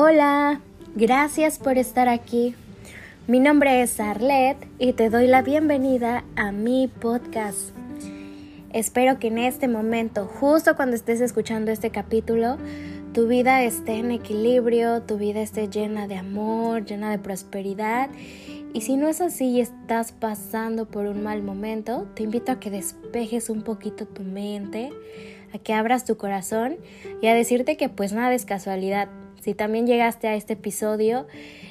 Hola, 0.00 0.60
gracias 0.94 1.58
por 1.58 1.76
estar 1.76 2.08
aquí. 2.08 2.54
Mi 3.26 3.40
nombre 3.40 3.82
es 3.82 3.98
Arlette 3.98 4.68
y 4.78 4.92
te 4.92 5.10
doy 5.10 5.26
la 5.26 5.42
bienvenida 5.42 6.22
a 6.36 6.52
mi 6.52 6.86
podcast. 6.86 7.72
Espero 8.72 9.18
que 9.18 9.26
en 9.26 9.38
este 9.38 9.66
momento, 9.66 10.26
justo 10.26 10.76
cuando 10.76 10.94
estés 10.94 11.20
escuchando 11.20 11.72
este 11.72 11.90
capítulo, 11.90 12.58
tu 13.12 13.26
vida 13.26 13.64
esté 13.64 13.94
en 13.94 14.12
equilibrio, 14.12 15.02
tu 15.02 15.18
vida 15.18 15.40
esté 15.40 15.66
llena 15.66 16.06
de 16.06 16.14
amor, 16.14 16.84
llena 16.84 17.10
de 17.10 17.18
prosperidad. 17.18 18.08
Y 18.72 18.82
si 18.82 18.94
no 18.94 19.08
es 19.08 19.20
así 19.20 19.46
y 19.46 19.60
estás 19.60 20.12
pasando 20.12 20.86
por 20.86 21.06
un 21.06 21.24
mal 21.24 21.42
momento, 21.42 22.06
te 22.14 22.22
invito 22.22 22.52
a 22.52 22.60
que 22.60 22.70
despejes 22.70 23.50
un 23.50 23.62
poquito 23.62 24.06
tu 24.06 24.22
mente, 24.22 24.92
a 25.52 25.58
que 25.58 25.74
abras 25.74 26.04
tu 26.04 26.16
corazón 26.16 26.76
y 27.20 27.26
a 27.26 27.34
decirte 27.34 27.76
que 27.76 27.88
pues 27.88 28.12
nada 28.12 28.32
es 28.32 28.44
casualidad. 28.44 29.08
Si 29.40 29.54
también 29.54 29.86
llegaste 29.86 30.28
a 30.28 30.34
este 30.34 30.54
episodio 30.54 31.26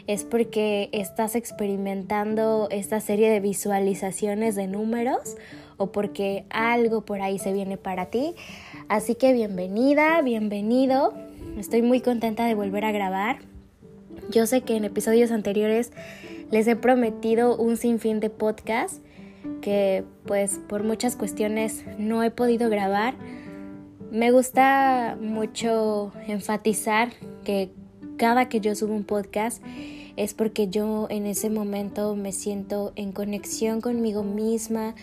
es 0.08 0.24
porque 0.24 0.90
estás 0.94 1.36
experimentando 1.36 2.68
esta 2.72 3.00
serie 3.00 3.30
de 3.30 3.40
visualizaciones 3.40 4.56
de 4.56 4.68
números 4.68 5.36
o 5.78 5.92
porque 5.92 6.46
algo 6.50 7.02
por 7.06 7.22
ahí 7.22 7.40
se 7.40 7.54
viene 7.54 7.78
para 7.78 8.08
ti. 8.08 8.36
Así 8.88 9.16
que 9.16 9.34
bienvenida, 9.34 10.22
bienvenido. 10.22 11.14
Estoy 11.58 11.82
muy 11.82 12.02
contenta 12.02 12.46
de 12.46 12.56
volver 12.56 12.86
a 12.86 12.92
grabar. 12.92 13.40
Yo 14.32 14.46
sé 14.46 14.62
que 14.62 14.76
en 14.76 14.86
episodios 14.86 15.32
anteriores 15.32 15.92
les 16.52 16.68
he 16.68 16.76
prometido 16.76 17.58
un 17.58 17.78
sinfín 17.78 18.20
de 18.20 18.30
podcast 18.30 19.02
que 19.62 20.04
pues 20.26 20.60
por 20.68 20.84
muchas 20.84 21.16
cuestiones 21.16 21.84
no 21.98 22.24
he 22.24 22.32
podido 22.32 22.70
grabar. 22.70 23.16
Me 24.12 24.32
gusta 24.32 25.18
mucho 25.20 26.14
enfatizar 26.28 27.10
que 27.44 27.72
cada 28.18 28.48
que 28.48 28.62
yo 28.62 28.74
subo 28.74 28.94
un 28.94 29.04
podcast 29.04 29.62
es 30.16 30.34
porque 30.34 30.70
yo 30.70 31.08
en 31.10 31.26
ese 31.26 31.50
momento 31.50 32.16
me 32.16 32.32
siento 32.32 32.94
en 32.96 33.12
conexión 33.12 33.82
conmigo 33.82 34.24
misma, 34.24 34.96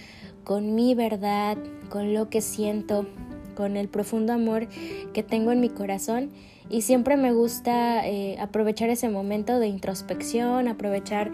con 0.42 0.74
mi 0.74 0.94
verdad, 0.94 1.58
con 1.90 2.14
lo 2.14 2.30
que 2.30 2.40
siento, 2.40 3.06
con 3.54 3.76
el 3.76 3.88
profundo 3.88 4.32
amor 4.32 4.68
que 5.12 5.22
tengo 5.22 5.52
en 5.52 5.60
mi 5.60 5.68
corazón. 5.68 6.30
Y 6.70 6.80
siempre 6.80 7.18
me 7.18 7.32
gusta 7.32 8.08
eh, 8.08 8.38
aprovechar 8.40 8.88
ese 8.88 9.10
momento 9.10 9.58
de 9.58 9.68
introspección, 9.68 10.66
aprovechar 10.66 11.30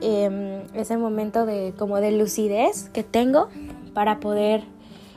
em, 0.00 0.62
ese 0.74 0.96
momento 0.96 1.44
de 1.44 1.74
como 1.76 2.00
de 2.00 2.12
lucidez 2.12 2.88
que 2.90 3.02
tengo 3.02 3.48
para 3.94 4.20
poder 4.20 4.62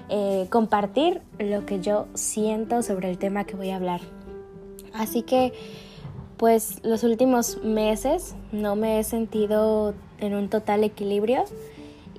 eh, 0.10 0.48
compartir 0.50 1.22
lo 1.40 1.66
que 1.66 1.80
yo 1.80 2.08
siento 2.14 2.82
sobre 2.82 3.10
el 3.10 3.18
tema 3.18 3.46
que 3.46 3.56
voy 3.56 3.70
a 3.70 3.78
hablar. 3.78 4.02
Así 4.94 5.24
que 5.24 5.54
pues 6.38 6.84
los 6.84 7.04
últimos 7.04 7.64
meses 7.64 8.36
no 8.52 8.76
me 8.76 9.00
he 9.00 9.04
sentido 9.04 9.94
en 10.20 10.34
un 10.34 10.50
total 10.50 10.84
equilibrio 10.84 11.46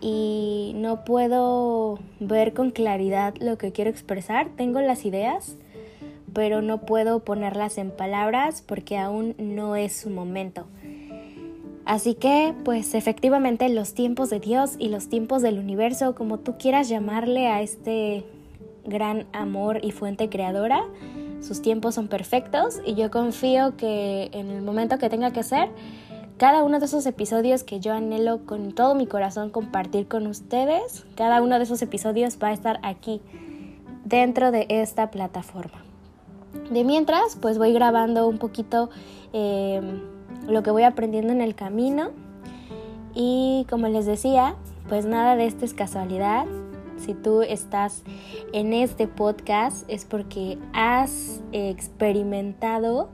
y 0.00 0.72
no 0.76 1.04
puedo 1.04 1.98
ver 2.20 2.52
con 2.54 2.70
claridad 2.70 3.34
lo 3.40 3.58
que 3.58 3.72
quiero 3.72 3.90
expresar. 3.90 4.48
Tengo 4.56 4.80
las 4.80 5.04
ideas, 5.04 5.56
pero 6.32 6.62
no 6.62 6.82
puedo 6.82 7.20
ponerlas 7.20 7.78
en 7.78 7.90
palabras 7.90 8.62
porque 8.62 8.98
aún 8.98 9.34
no 9.38 9.76
es 9.76 9.94
su 9.96 10.10
momento. 10.10 10.66
Así 11.84 12.14
que, 12.14 12.54
pues 12.64 12.94
efectivamente 12.94 13.68
los 13.68 13.92
tiempos 13.92 14.30
de 14.30 14.40
Dios 14.40 14.76
y 14.78 14.88
los 14.88 15.08
tiempos 15.08 15.42
del 15.42 15.58
universo, 15.58 16.14
como 16.14 16.38
tú 16.38 16.56
quieras 16.58 16.88
llamarle 16.88 17.48
a 17.48 17.60
este 17.60 18.24
gran 18.84 19.26
amor 19.32 19.80
y 19.82 19.90
fuente 19.90 20.30
creadora, 20.30 20.84
sus 21.40 21.60
tiempos 21.60 21.94
son 21.94 22.08
perfectos 22.08 22.80
y 22.86 22.94
yo 22.94 23.10
confío 23.10 23.76
que 23.76 24.30
en 24.32 24.50
el 24.50 24.62
momento 24.62 24.96
que 24.96 25.10
tenga 25.10 25.32
que 25.32 25.42
ser, 25.42 25.68
cada 26.38 26.64
uno 26.64 26.78
de 26.78 26.86
esos 26.86 27.04
episodios 27.04 27.64
que 27.64 27.80
yo 27.80 27.92
anhelo 27.92 28.46
con 28.46 28.72
todo 28.72 28.94
mi 28.94 29.06
corazón 29.06 29.50
compartir 29.50 30.08
con 30.08 30.26
ustedes, 30.26 31.04
cada 31.16 31.42
uno 31.42 31.58
de 31.58 31.64
esos 31.64 31.82
episodios 31.82 32.38
va 32.42 32.48
a 32.48 32.52
estar 32.52 32.80
aquí 32.82 33.20
dentro 34.04 34.50
de 34.50 34.66
esta 34.70 35.10
plataforma. 35.10 35.84
De 36.70 36.82
mientras, 36.82 37.36
pues 37.40 37.58
voy 37.58 37.72
grabando 37.72 38.26
un 38.26 38.38
poquito 38.38 38.88
eh, 39.32 39.80
lo 40.46 40.62
que 40.62 40.70
voy 40.70 40.82
aprendiendo 40.82 41.32
en 41.32 41.40
el 41.40 41.54
camino 41.54 42.10
y 43.14 43.66
como 43.70 43.88
les 43.88 44.06
decía, 44.06 44.56
pues 44.88 45.06
nada 45.06 45.36
de 45.36 45.46
esto 45.46 45.64
es 45.64 45.72
casualidad. 45.72 46.46
Si 46.98 47.14
tú 47.14 47.42
estás 47.42 48.02
en 48.52 48.72
este 48.72 49.06
podcast 49.06 49.88
es 49.88 50.04
porque 50.04 50.58
has 50.72 51.42
experimentado 51.52 53.10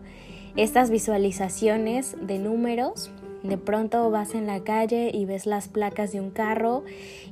estas 0.57 0.91
visualizaciones 0.91 2.17
de 2.21 2.39
números. 2.39 3.11
De 3.43 3.57
pronto 3.57 4.11
vas 4.11 4.35
en 4.35 4.47
la 4.47 4.61
calle 4.61 5.11
y 5.15 5.25
ves 5.25 5.47
las 5.47 5.69
placas 5.69 6.13
de 6.13 6.21
un 6.21 6.31
carro 6.31 6.85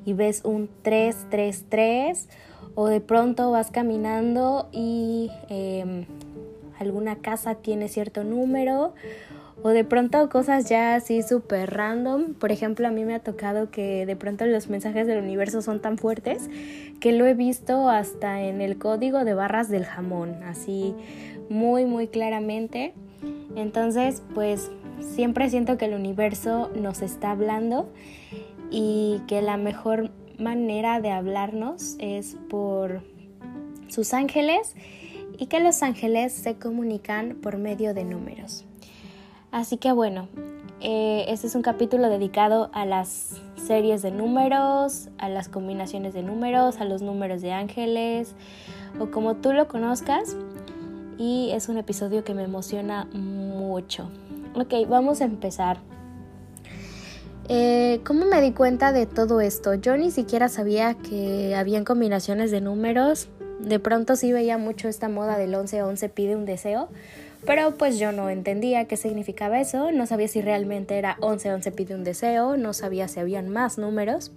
y 0.06 0.14
ves 0.14 0.42
un 0.44 0.68
333 0.82 2.28
o 2.74 2.86
de 2.86 3.00
pronto 3.00 3.50
vas 3.50 3.70
caminando 3.70 4.68
y 4.72 5.30
em, 5.50 6.06
alguna 6.78 7.16
casa 7.16 7.56
tiene 7.56 7.88
cierto 7.88 8.24
número 8.24 8.94
o 9.62 9.70
de 9.70 9.84
pronto 9.84 10.28
cosas 10.28 10.68
ya 10.68 10.94
así 10.94 11.22
súper 11.22 11.74
random. 11.74 12.34
Por 12.34 12.52
ejemplo, 12.52 12.86
a 12.86 12.90
mí 12.90 13.04
me 13.04 13.14
ha 13.14 13.20
tocado 13.20 13.70
que 13.70 14.06
de 14.06 14.16
pronto 14.16 14.46
los 14.46 14.68
mensajes 14.68 15.06
del 15.06 15.22
universo 15.22 15.62
son 15.62 15.80
tan 15.80 15.98
fuertes 15.98 16.48
que 17.00 17.12
lo 17.12 17.26
he 17.26 17.34
visto 17.34 17.88
hasta 17.88 18.42
en 18.42 18.60
el 18.60 18.78
código 18.78 19.24
de 19.24 19.34
barras 19.34 19.68
del 19.68 19.84
jamón, 19.84 20.42
así 20.44 20.94
muy, 21.48 21.84
muy 21.84 22.08
claramente. 22.08 22.94
Entonces, 23.56 24.22
pues 24.34 24.70
siempre 25.00 25.50
siento 25.50 25.78
que 25.78 25.86
el 25.86 25.94
universo 25.94 26.70
nos 26.74 27.02
está 27.02 27.32
hablando 27.32 27.88
y 28.70 29.22
que 29.26 29.42
la 29.42 29.56
mejor 29.56 30.10
manera 30.38 31.00
de 31.00 31.10
hablarnos 31.10 31.96
es 31.98 32.36
por 32.48 33.02
sus 33.88 34.14
ángeles 34.14 34.74
y 35.38 35.46
que 35.46 35.60
los 35.60 35.82
ángeles 35.82 36.32
se 36.32 36.56
comunican 36.56 37.36
por 37.36 37.58
medio 37.58 37.94
de 37.94 38.04
números. 38.04 38.67
Así 39.50 39.78
que 39.78 39.92
bueno, 39.92 40.28
eh, 40.80 41.24
este 41.28 41.46
es 41.46 41.54
un 41.54 41.62
capítulo 41.62 42.08
dedicado 42.08 42.70
a 42.72 42.84
las 42.84 43.40
series 43.56 44.02
de 44.02 44.10
números, 44.10 45.08
a 45.18 45.28
las 45.28 45.48
combinaciones 45.48 46.14
de 46.14 46.22
números, 46.22 46.80
a 46.80 46.84
los 46.84 47.02
números 47.02 47.40
de 47.40 47.52
ángeles 47.52 48.34
o 49.00 49.10
como 49.10 49.36
tú 49.36 49.52
lo 49.52 49.68
conozcas. 49.68 50.36
Y 51.16 51.50
es 51.52 51.68
un 51.68 51.78
episodio 51.78 52.22
que 52.24 52.34
me 52.34 52.44
emociona 52.44 53.06
mucho. 53.12 54.08
Ok, 54.54 54.74
vamos 54.88 55.20
a 55.20 55.24
empezar. 55.24 55.78
Eh, 57.48 58.00
¿Cómo 58.04 58.26
me 58.26 58.40
di 58.40 58.52
cuenta 58.52 58.92
de 58.92 59.06
todo 59.06 59.40
esto? 59.40 59.74
Yo 59.74 59.96
ni 59.96 60.10
siquiera 60.10 60.48
sabía 60.48 60.94
que 60.94 61.56
habían 61.56 61.84
combinaciones 61.84 62.50
de 62.50 62.60
números. 62.60 63.28
De 63.58 63.80
pronto 63.80 64.14
sí 64.14 64.32
veía 64.32 64.58
mucho 64.58 64.86
esta 64.86 65.08
moda 65.08 65.38
del 65.38 65.54
11-11 65.54 66.10
pide 66.10 66.36
un 66.36 66.44
deseo 66.44 66.88
pero 67.46 67.74
pues 67.74 67.98
yo 67.98 68.12
no 68.12 68.30
entendía 68.30 68.86
qué 68.86 68.96
significaba 68.96 69.60
eso, 69.60 69.92
no 69.92 70.06
sabía 70.06 70.28
si 70.28 70.40
realmente 70.40 70.98
era 70.98 71.16
1111 71.20 71.72
pide 71.72 71.94
un 71.94 72.04
deseo, 72.04 72.56
no 72.56 72.72
sabía 72.72 73.08
si 73.08 73.20
habían 73.20 73.48
más 73.48 73.78
números. 73.78 74.32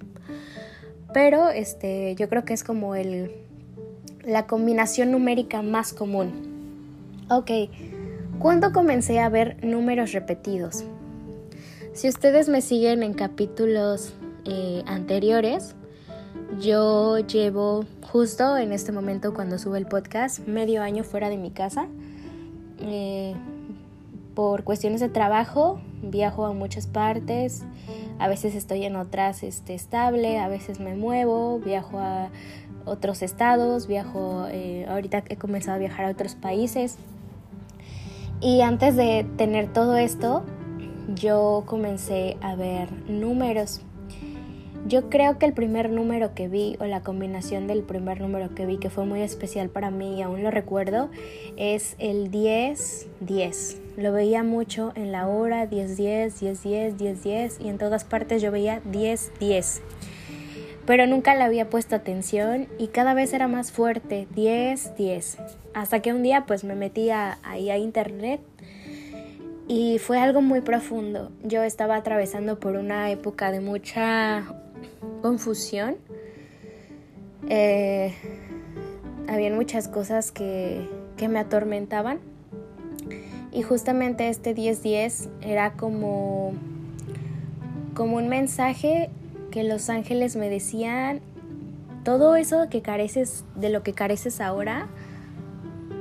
Pero 1.14 1.50
este, 1.50 2.16
yo 2.16 2.30
creo 2.30 2.46
que 2.46 2.54
es 2.54 2.64
como 2.64 2.96
el, 2.96 3.32
la 4.24 4.48
combinación 4.48 5.12
numérica 5.12 5.62
más 5.62 5.94
común. 5.94 6.32
Ok, 7.30 7.52
¿cuándo 8.40 8.72
comencé 8.72 9.20
a 9.20 9.30
ver 9.30 9.64
números 9.64 10.14
repetidos? 10.14 10.86
Si 11.94 12.08
ustedes 12.08 12.48
me 12.48 12.62
siguen 12.62 13.04
en 13.04 13.14
capítulos 13.14 14.14
eh, 14.46 14.84
anteriores, 14.86 15.76
yo 16.62 17.20
llevo 17.20 17.86
justo 18.02 18.58
en 18.58 18.72
este 18.72 18.92
momento 18.92 19.34
cuando 19.34 19.60
sube 19.60 19.78
el 19.78 19.86
podcast 19.86 20.40
medio 20.48 20.82
año 20.82 21.04
fuera 21.04 21.30
de 21.30 21.38
mi 21.38 21.52
casa 21.52 21.88
eh, 22.82 23.36
por 24.36 24.64
cuestiones 24.64 25.02
de 25.02 25.10
trabajo 25.10 25.80
viajo 26.02 26.46
a 26.46 26.54
muchas 26.54 26.88
partes, 26.88 27.64
a 28.20 28.28
veces 28.28 28.56
estoy 28.56 28.86
en 28.86 28.96
otras 28.96 29.44
este, 29.44 29.74
estable, 29.74 30.40
a 30.40 30.48
veces 30.48 30.80
me 30.80 30.96
muevo, 30.96 31.60
viajo 31.60 32.00
a 32.00 32.30
otros 32.86 33.22
estados, 33.22 33.88
viajo, 33.88 34.48
eh, 34.50 34.86
ahorita 34.90 35.24
he 35.30 35.38
comenzado 35.38 35.76
a 35.76 35.80
viajar 35.80 36.06
a 36.06 36.10
otros 36.10 36.36
países. 36.36 36.98
Y 38.40 38.62
antes 38.62 38.96
de 38.96 39.26
tener 39.38 39.72
todo 39.72 39.98
esto, 39.98 40.44
yo 41.14 41.64
comencé 41.68 42.38
a 42.42 42.56
ver 42.56 42.92
números 43.08 43.82
yo 44.88 45.10
creo 45.10 45.38
que 45.38 45.46
el 45.46 45.54
primer 45.54 45.90
número 45.90 46.34
que 46.34 46.48
vi 46.48 46.76
o 46.80 46.86
la 46.86 47.02
combinación 47.02 47.68
del 47.68 47.84
primer 47.84 48.20
número 48.20 48.54
que 48.56 48.66
vi 48.66 48.78
que 48.78 48.90
fue 48.90 49.06
muy 49.06 49.22
especial 49.22 49.70
para 49.70 49.92
mí 49.92 50.18
y 50.18 50.22
aún 50.22 50.44
lo 50.44 50.52
recuerdo 50.52 51.10
es 51.56 51.96
el 52.00 52.32
10-10. 52.32 53.78
Lo 53.98 54.12
veía 54.12 54.44
mucho 54.44 54.92
en 54.96 55.12
la 55.12 55.28
hora 55.28 55.70
10-10, 55.70 56.34
10-10, 56.42 56.98
10-10 56.98 57.64
y 57.64 57.70
en 57.70 57.78
todas 57.78 58.04
partes 58.04 58.42
yo 58.42 58.52
veía 58.52 58.82
10-10. 58.92 59.82
Pero 60.86 61.06
nunca 61.06 61.36
le 61.36 61.44
había 61.44 61.70
puesto 61.70 61.96
atención 61.96 62.68
y 62.80 62.88
cada 62.88 63.14
vez 63.14 63.34
era 63.34 63.48
más 63.48 63.72
fuerte, 63.72 64.28
10-10. 64.36 65.38
Hasta 65.74 66.02
que 66.02 66.12
un 66.12 66.24
día 66.24 66.46
pues 66.48 66.64
me 66.64 66.76
metí 66.76 67.12
ahí 67.12 67.70
a 67.70 67.78
internet 67.78 68.42
Y 69.68 70.00
fue 70.00 70.20
algo 70.20 70.42
muy 70.42 70.62
profundo. 70.62 71.32
Yo 71.44 71.64
estaba 71.64 71.96
atravesando 71.96 72.60
por 72.60 72.76
una 72.76 73.10
época 73.12 73.52
de 73.52 73.62
mucha 73.62 74.44
confusión. 75.22 75.98
Eh, 77.50 78.14
habían 79.28 79.56
muchas 79.56 79.88
cosas 79.88 80.32
que, 80.32 80.88
que 81.18 81.28
me 81.28 81.40
atormentaban. 81.40 82.20
Y 83.52 83.64
justamente 83.64 84.30
este 84.30 84.56
10-10 84.56 85.30
era 85.42 85.74
como, 85.74 86.54
como 87.94 88.18
un 88.18 88.30
mensaje 88.30 89.10
que 89.52 89.64
los 89.64 89.90
ángeles 89.90 90.38
me 90.38 90.50
decían, 90.50 91.20
todo 92.04 92.36
eso 92.36 92.70
que 92.70 92.82
careces, 92.82 93.44
de 93.56 93.70
lo 93.70 93.84
que 93.84 93.94
careces 93.94 94.42
ahora, 94.42 94.88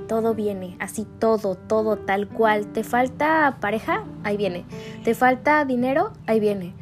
todo 0.08 0.34
viene, 0.34 0.76
así 0.80 1.06
todo, 1.18 1.56
todo 1.56 1.96
tal 1.96 2.28
cual. 2.28 2.66
¿Te 2.66 2.84
falta 2.84 3.58
pareja? 3.60 4.04
Ahí 4.24 4.36
viene. 4.36 4.64
¿Te 5.04 5.14
falta 5.14 5.64
dinero? 5.64 6.12
Ahí 6.26 6.40
viene. 6.40 6.74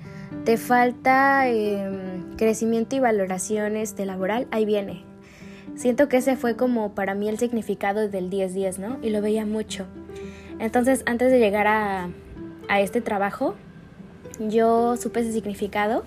¿Te 0.45 0.57
falta 0.57 1.49
em, 1.49 2.37
crecimiento 2.37 2.97
y 2.97 3.01
valoraciones 3.01 3.97
de 3.97 4.07
laboral? 4.07 4.47
Ahí 4.51 4.65
viene. 4.65 5.05
Siento 5.75 6.09
que 6.09 6.19
ese 6.19 6.37
fue 6.37 6.57
como 6.57 6.95
para 6.95 7.15
mí 7.15 7.29
el 7.29 7.39
significado 7.39 8.09
del 8.09 8.31
10-10, 8.31 8.79
¿no? 8.79 8.99
Y 9.03 9.11
lo 9.11 9.23
veía 9.23 9.47
mucho. 9.47 9.87
Entonces, 10.59 11.03
antes 11.07 11.31
de 11.31 11.39
llegar 11.39 11.67
a, 11.67 12.09
a 12.69 12.81
este 12.81 13.01
trabajo, 13.01 13.55
yo 14.41 14.97
supe 14.97 15.21
ese 15.21 15.33
significado 15.33 16.05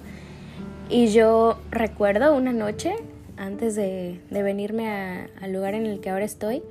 y 0.89 1.07
yo 1.07 1.59
recuerdo 1.69 2.35
una 2.35 2.51
noche, 2.51 2.95
antes 3.37 3.75
de, 3.75 4.19
de 4.29 4.43
venirme 4.43 5.29
al 5.41 5.53
lugar 5.53 5.73
en 5.73 5.85
el 5.85 6.01
que 6.01 6.09
ahora 6.09 6.25
estoy, 6.25 6.63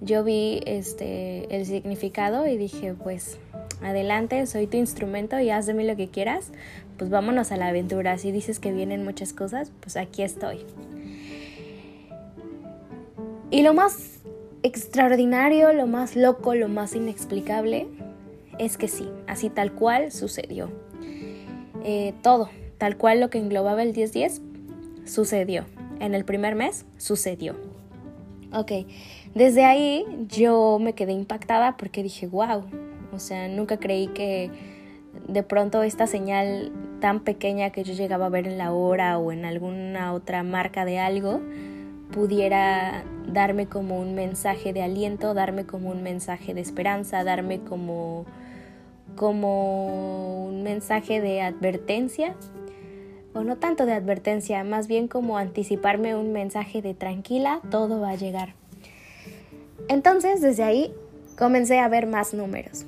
yo 0.00 0.24
vi 0.24 0.60
este, 0.66 1.54
el 1.54 1.66
significado 1.66 2.46
y 2.46 2.56
dije, 2.56 2.94
pues 2.94 3.38
adelante, 3.82 4.46
soy 4.46 4.66
tu 4.66 4.76
instrumento 4.76 5.38
y 5.38 5.50
haz 5.50 5.66
de 5.66 5.74
mí 5.74 5.84
lo 5.84 5.96
que 5.96 6.08
quieras, 6.08 6.50
pues 6.98 7.10
vámonos 7.10 7.52
a 7.52 7.56
la 7.56 7.68
aventura. 7.68 8.18
Si 8.18 8.32
dices 8.32 8.58
que 8.58 8.72
vienen 8.72 9.04
muchas 9.04 9.32
cosas, 9.32 9.72
pues 9.80 9.96
aquí 9.96 10.22
estoy. 10.22 10.64
Y 13.50 13.62
lo 13.62 13.72
más 13.72 14.20
extraordinario, 14.62 15.72
lo 15.72 15.86
más 15.86 16.16
loco, 16.16 16.54
lo 16.54 16.68
más 16.68 16.94
inexplicable 16.94 17.86
es 18.58 18.76
que 18.76 18.88
sí, 18.88 19.08
así 19.26 19.48
tal 19.48 19.72
cual 19.72 20.12
sucedió. 20.12 20.70
Eh, 21.84 22.12
todo, 22.22 22.50
tal 22.76 22.96
cual 22.96 23.20
lo 23.20 23.30
que 23.30 23.38
englobaba 23.38 23.82
el 23.82 23.94
10-10, 23.94 24.40
sucedió. 25.06 25.64
En 26.00 26.14
el 26.14 26.24
primer 26.24 26.54
mes, 26.54 26.84
sucedió. 26.96 27.56
Ok, 28.52 28.72
desde 29.34 29.64
ahí 29.64 30.04
yo 30.28 30.78
me 30.80 30.94
quedé 30.94 31.12
impactada 31.12 31.76
porque 31.76 32.02
dije, 32.02 32.26
wow, 32.26 32.64
o 33.12 33.18
sea, 33.18 33.48
nunca 33.48 33.78
creí 33.78 34.08
que 34.08 34.50
de 35.28 35.42
pronto 35.42 35.82
esta 35.82 36.06
señal 36.06 36.72
tan 37.00 37.20
pequeña 37.20 37.70
que 37.70 37.84
yo 37.84 37.94
llegaba 37.94 38.26
a 38.26 38.30
ver 38.30 38.46
en 38.46 38.58
la 38.58 38.72
hora 38.72 39.18
o 39.18 39.32
en 39.32 39.44
alguna 39.44 40.12
otra 40.12 40.42
marca 40.42 40.84
de 40.84 40.98
algo 40.98 41.40
pudiera 42.10 43.04
darme 43.26 43.66
como 43.66 44.00
un 44.00 44.14
mensaje 44.14 44.72
de 44.72 44.82
aliento, 44.82 45.34
darme 45.34 45.66
como 45.66 45.90
un 45.90 46.02
mensaje 46.02 46.54
de 46.54 46.60
esperanza, 46.60 47.22
darme 47.24 47.60
como, 47.60 48.24
como 49.16 50.46
un 50.46 50.62
mensaje 50.62 51.20
de 51.20 51.42
advertencia, 51.42 52.34
o 53.34 53.44
no 53.44 53.56
tanto 53.56 53.86
de 53.86 53.92
advertencia, 53.92 54.64
más 54.64 54.88
bien 54.88 55.06
como 55.06 55.38
anticiparme 55.38 56.16
un 56.16 56.32
mensaje 56.32 56.80
de 56.82 56.94
tranquila, 56.94 57.60
todo 57.70 58.00
va 58.00 58.10
a 58.10 58.16
llegar. 58.16 58.54
Entonces, 59.88 60.40
desde 60.40 60.64
ahí 60.64 60.92
comencé 61.36 61.78
a 61.78 61.88
ver 61.88 62.06
más 62.06 62.34
números. 62.34 62.86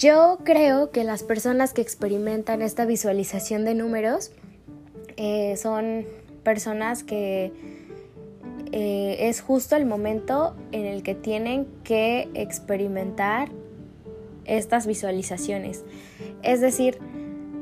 Yo 0.00 0.38
creo 0.44 0.92
que 0.92 1.04
las 1.04 1.22
personas 1.22 1.74
que 1.74 1.82
experimentan 1.82 2.62
esta 2.62 2.86
visualización 2.86 3.66
de 3.66 3.74
números 3.74 4.32
eh, 5.18 5.58
son 5.58 6.06
personas 6.42 7.04
que 7.04 7.52
eh, 8.72 9.28
es 9.28 9.42
justo 9.42 9.76
el 9.76 9.84
momento 9.84 10.56
en 10.72 10.86
el 10.86 11.02
que 11.02 11.14
tienen 11.14 11.66
que 11.84 12.30
experimentar 12.32 13.50
estas 14.46 14.86
visualizaciones. 14.86 15.84
Es 16.42 16.62
decir, 16.62 16.98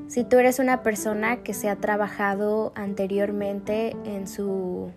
si 0.07 0.23
tú 0.23 0.39
eres 0.39 0.61
una 0.61 0.85
persona 0.85 1.43
que 1.43 1.55
se 1.55 1.69
ha 1.69 1.75
trabajado 1.75 2.71
anteriormente 2.77 3.97
en 4.05 4.29
su 4.29 4.93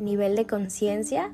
nivel 0.00 0.34
de 0.34 0.44
conciencia, 0.44 1.30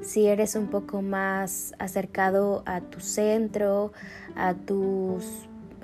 si 0.00 0.26
eres 0.26 0.54
un 0.56 0.68
poco 0.68 1.02
más 1.02 1.74
acercado 1.78 2.62
a 2.66 2.80
tu 2.80 3.00
centro, 3.00 3.92
a 4.34 4.54
tus, 4.54 5.24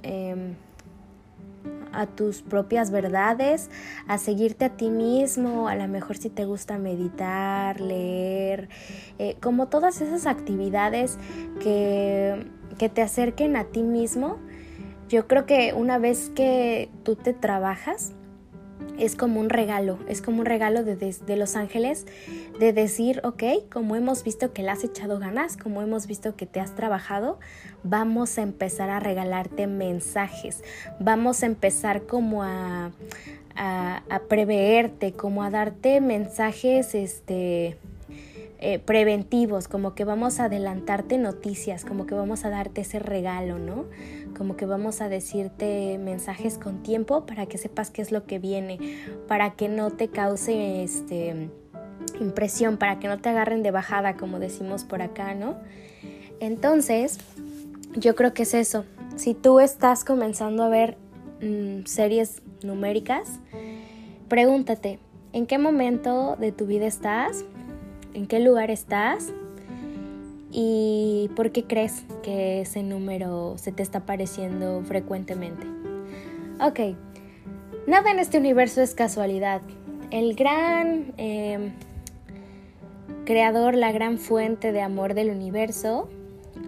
em, 0.03 0.55
a 1.93 2.07
tus 2.07 2.43
propias 2.43 2.91
verdades, 2.91 3.71
a 4.07 4.19
seguirte 4.19 4.65
a 4.65 4.71
ti 4.71 4.91
mismo, 4.91 5.69
a 5.69 5.75
lo 5.75 5.87
mejor 5.89 6.17
si 6.17 6.31
te 6.31 6.45
gusta 6.45 6.79
meditar, 6.79 7.81
leer, 7.81 8.69
eh, 9.19 9.37
como 9.41 9.69
todas 9.69 10.01
esas 10.01 10.27
actividades 10.27 11.19
que, 11.61 12.47
que 12.79 12.89
te 12.89 13.03
acerquen 13.03 13.57
a 13.57 13.65
ti 13.65 13.83
mismo. 13.83 14.39
Yo 15.09 15.27
creo 15.27 15.45
que 15.45 15.75
una 15.75 15.99
vez 15.99 16.31
que 16.35 16.89
tú 17.03 17.17
te 17.17 17.35
trabajas, 17.35 18.13
es 18.99 19.17
como 19.17 19.41
un 19.41 19.49
regalo, 19.49 19.99
es 20.09 20.23
como 20.23 20.41
un 20.41 20.47
regalo 20.47 20.85
de, 20.85 21.37
los 21.37 21.57
ángeles 21.57 22.07
de 22.59 22.73
decir, 22.73 23.21
ok, 23.25 23.43
como 23.73 23.97
hemos 23.97 24.25
visto 24.25 24.53
que 24.53 24.63
le 24.63 24.71
has 24.71 24.85
echado 24.85 25.19
ganas, 25.19 25.57
como 25.57 25.83
hemos 25.83 26.07
visto 26.07 26.37
que 26.37 26.47
te 26.47 26.61
has 26.61 26.75
trabajado, 26.75 27.39
vamos 27.83 28.39
a 28.39 28.43
empezar 28.43 28.91
a 28.91 29.01
regalarte 29.01 29.67
mensajes, 29.67 30.63
vamos 31.01 31.43
a 31.43 31.47
empezar 31.47 32.03
como 32.07 32.43
a, 32.43 32.93
a, 33.57 34.03
a 34.09 34.19
preveerte, 34.29 35.13
como 35.13 35.43
a 35.43 35.51
darte 35.51 36.01
mensajes, 36.01 36.95
este, 36.95 37.79
eh, 38.65 38.79
preventivos, 38.79 39.67
como 39.67 39.97
que 39.97 40.05
vamos 40.05 40.39
a 40.39 40.45
adelantarte 40.45 41.19
noticias, 41.19 41.85
como 41.85 42.07
que 42.07 42.15
vamos 42.15 42.45
a 42.45 42.49
darte 42.49 42.83
ese 42.83 43.01
regalo, 43.01 43.59
¿no? 43.59 43.87
Como 44.39 44.57
que 44.57 44.67
vamos 44.67 45.01
a 45.01 45.09
decirte 45.09 45.99
mensajes 45.99 46.59
con 46.59 46.81
tiempo 46.85 47.27
para 47.27 47.47
que 47.47 47.59
sepas 47.59 47.91
qué 47.91 48.03
es 48.03 48.13
lo 48.13 48.25
que 48.25 48.39
viene, 48.39 48.79
para 49.27 49.55
que 49.55 49.69
no 49.69 49.91
te 49.91 50.11
cause 50.11 50.85
este 50.85 51.51
impresión, 52.21 52.77
para 52.77 53.01
que 53.01 53.09
no 53.09 53.19
te 53.19 53.31
agarren 53.31 53.65
de 53.65 53.73
bajada, 53.73 54.17
como 54.17 54.39
decimos 54.39 54.85
por 54.85 55.03
acá, 55.03 55.35
¿no? 55.35 55.57
Entonces, 56.39 57.19
yo 57.97 58.15
creo 58.15 58.33
que 58.33 58.45
es 58.45 58.55
eso. 58.55 58.85
Si 59.17 59.35
tú 59.35 59.59
estás 59.59 60.05
comenzando 60.05 60.63
a 60.63 60.69
ver 60.69 60.97
mm, 61.41 61.87
series 61.87 62.43
numéricas, 62.63 63.41
pregúntate, 64.29 65.01
¿en 65.33 65.49
qué 65.49 65.59
momento 65.59 66.37
de 66.37 66.53
tu 66.53 66.67
vida 66.67 66.87
estás? 66.87 67.45
En 68.15 68.27
qué 68.27 68.41
lugar 68.41 68.71
estás 68.71 69.33
y 70.51 71.31
por 71.35 71.51
qué 71.51 71.65
crees 71.65 72.05
que 72.23 72.61
ese 72.61 72.83
número 72.83 73.55
se 73.57 73.73
te 73.73 73.83
está 73.83 73.99
apareciendo 73.99 74.83
frecuentemente. 74.85 75.67
Ok, 76.61 76.97
nada 77.87 78.11
en 78.11 78.19
este 78.19 78.39
universo 78.39 78.83
es 78.83 78.95
casualidad. 78.95 79.63
El 80.11 80.35
gran 80.35 81.15
em, 81.17 81.73
creador, 83.25 83.75
la 83.75 83.93
gran 83.93 84.19
fuente 84.19 84.73
de 84.73 84.83
amor 84.83 85.15
del 85.15 85.31
universo, 85.31 86.09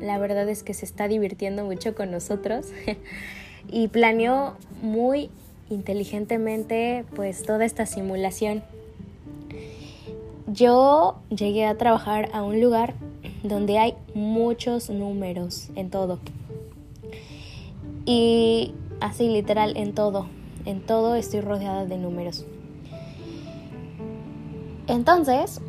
la 0.01 0.19
verdad 0.19 0.49
es 0.49 0.63
que 0.63 0.73
se 0.73 0.87
está 0.87 1.07
divirtiendo 1.07 1.65
mucho 1.65 1.95
con 1.95 2.11
nosotros 2.11 2.69
y 3.69 3.89
planeó 3.89 4.57
muy 4.83 5.31
inteligentemente 5.69 7.05
pues 7.15 7.43
toda 7.43 7.65
esta 7.65 7.85
simulación 7.87 8.63
yo 10.55 11.17
llegué 11.31 11.67
a 11.67 11.77
trabajar 11.77 12.31
a 12.33 12.43
un 12.43 12.61
lugar 12.61 12.95
donde 13.43 13.79
hay 13.79 13.95
muchos 14.15 14.89
números 14.89 15.69
en 15.75 15.91
todo. 15.91 16.21
Y 18.07 18.73
así 19.01 19.29
literal 19.29 19.77
en 19.77 19.95
todo. 19.95 20.27
En 20.65 20.81
todo 20.81 21.17
estoy 21.17 21.41
rodeada 21.41 21.87
de 21.87 21.99
números. 21.99 22.47
Entonces, 24.87 25.61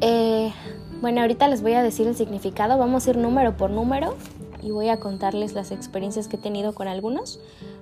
eh, 0.00 0.52
bueno, 1.00 1.20
ahorita 1.22 1.48
les 1.48 1.62
voy 1.62 1.72
a 1.72 1.82
decir 1.82 2.06
el 2.06 2.14
significado. 2.14 2.78
Vamos 2.78 3.06
a 3.06 3.10
ir 3.10 3.16
número 3.16 3.56
por 3.56 3.70
número 3.70 4.14
y 4.62 4.70
voy 4.70 4.90
a 4.90 5.00
contarles 5.00 5.54
las 5.54 5.72
experiencias 5.72 6.28
que 6.28 6.36
he 6.36 6.40
tenido 6.40 6.72
con 6.72 6.88
algunos. 6.88 7.40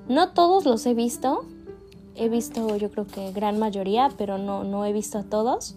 No 0.09 0.31
todos 0.31 0.65
los 0.65 0.87
he 0.87 0.95
visto. 0.95 1.45
He 2.15 2.31
visto 2.31 2.75
yo 2.77 2.91
creo 2.91 3.07
que 3.07 3.33
gran 3.33 3.59
mayoría, 3.59 4.11
pero 4.17 4.39
no, 4.39 4.65
no 4.65 4.87
he 4.87 4.93
visto 4.93 5.19
a 5.19 5.25
todos. 5.25 5.77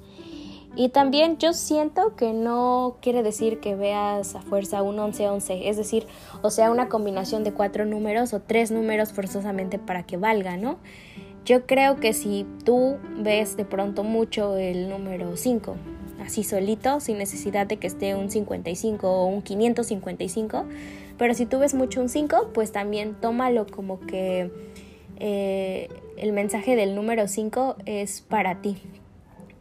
Y 0.75 0.89
también 0.89 1.37
yo 1.37 1.53
siento 1.53 2.15
que 2.15 2.31
no 2.31 2.97
quiere 3.01 3.23
decir 3.23 3.59
que 3.59 3.75
veas 3.75 4.35
a 4.35 4.41
fuerza 4.41 4.81
un 4.81 4.97
11-11, 4.97 5.61
es 5.65 5.77
decir, 5.77 6.05
o 6.41 6.51
sea, 6.51 6.71
una 6.71 6.89
combinación 6.89 7.43
de 7.43 7.53
cuatro 7.53 7.85
números 7.85 8.33
o 8.33 8.39
tres 8.39 8.71
números 8.71 9.11
forzosamente 9.11 9.79
para 9.79 10.03
que 10.03 10.17
valga, 10.17 10.57
¿no? 10.57 10.77
Yo 11.45 11.65
creo 11.65 11.95
que 11.95 12.13
si 12.13 12.45
tú 12.63 12.97
ves 13.17 13.57
de 13.57 13.65
pronto 13.65 14.03
mucho 14.03 14.55
el 14.57 14.89
número 14.89 15.35
5 15.35 15.75
así 16.21 16.43
solito, 16.43 16.99
sin 16.99 17.17
necesidad 17.17 17.65
de 17.65 17.77
que 17.77 17.87
esté 17.87 18.13
un 18.15 18.29
55 18.29 19.09
o 19.09 19.25
un 19.25 19.41
555. 19.41 20.65
Pero 21.17 21.33
si 21.33 21.45
tú 21.45 21.59
ves 21.59 21.73
mucho 21.73 22.01
un 22.01 22.09
5, 22.09 22.51
pues 22.53 22.71
también 22.71 23.15
tómalo 23.19 23.65
como 23.65 23.99
que 23.99 24.51
eh, 25.17 25.89
el 26.17 26.31
mensaje 26.31 26.75
del 26.75 26.95
número 26.95 27.27
5 27.27 27.77
es 27.85 28.21
para 28.21 28.61
ti. 28.61 28.77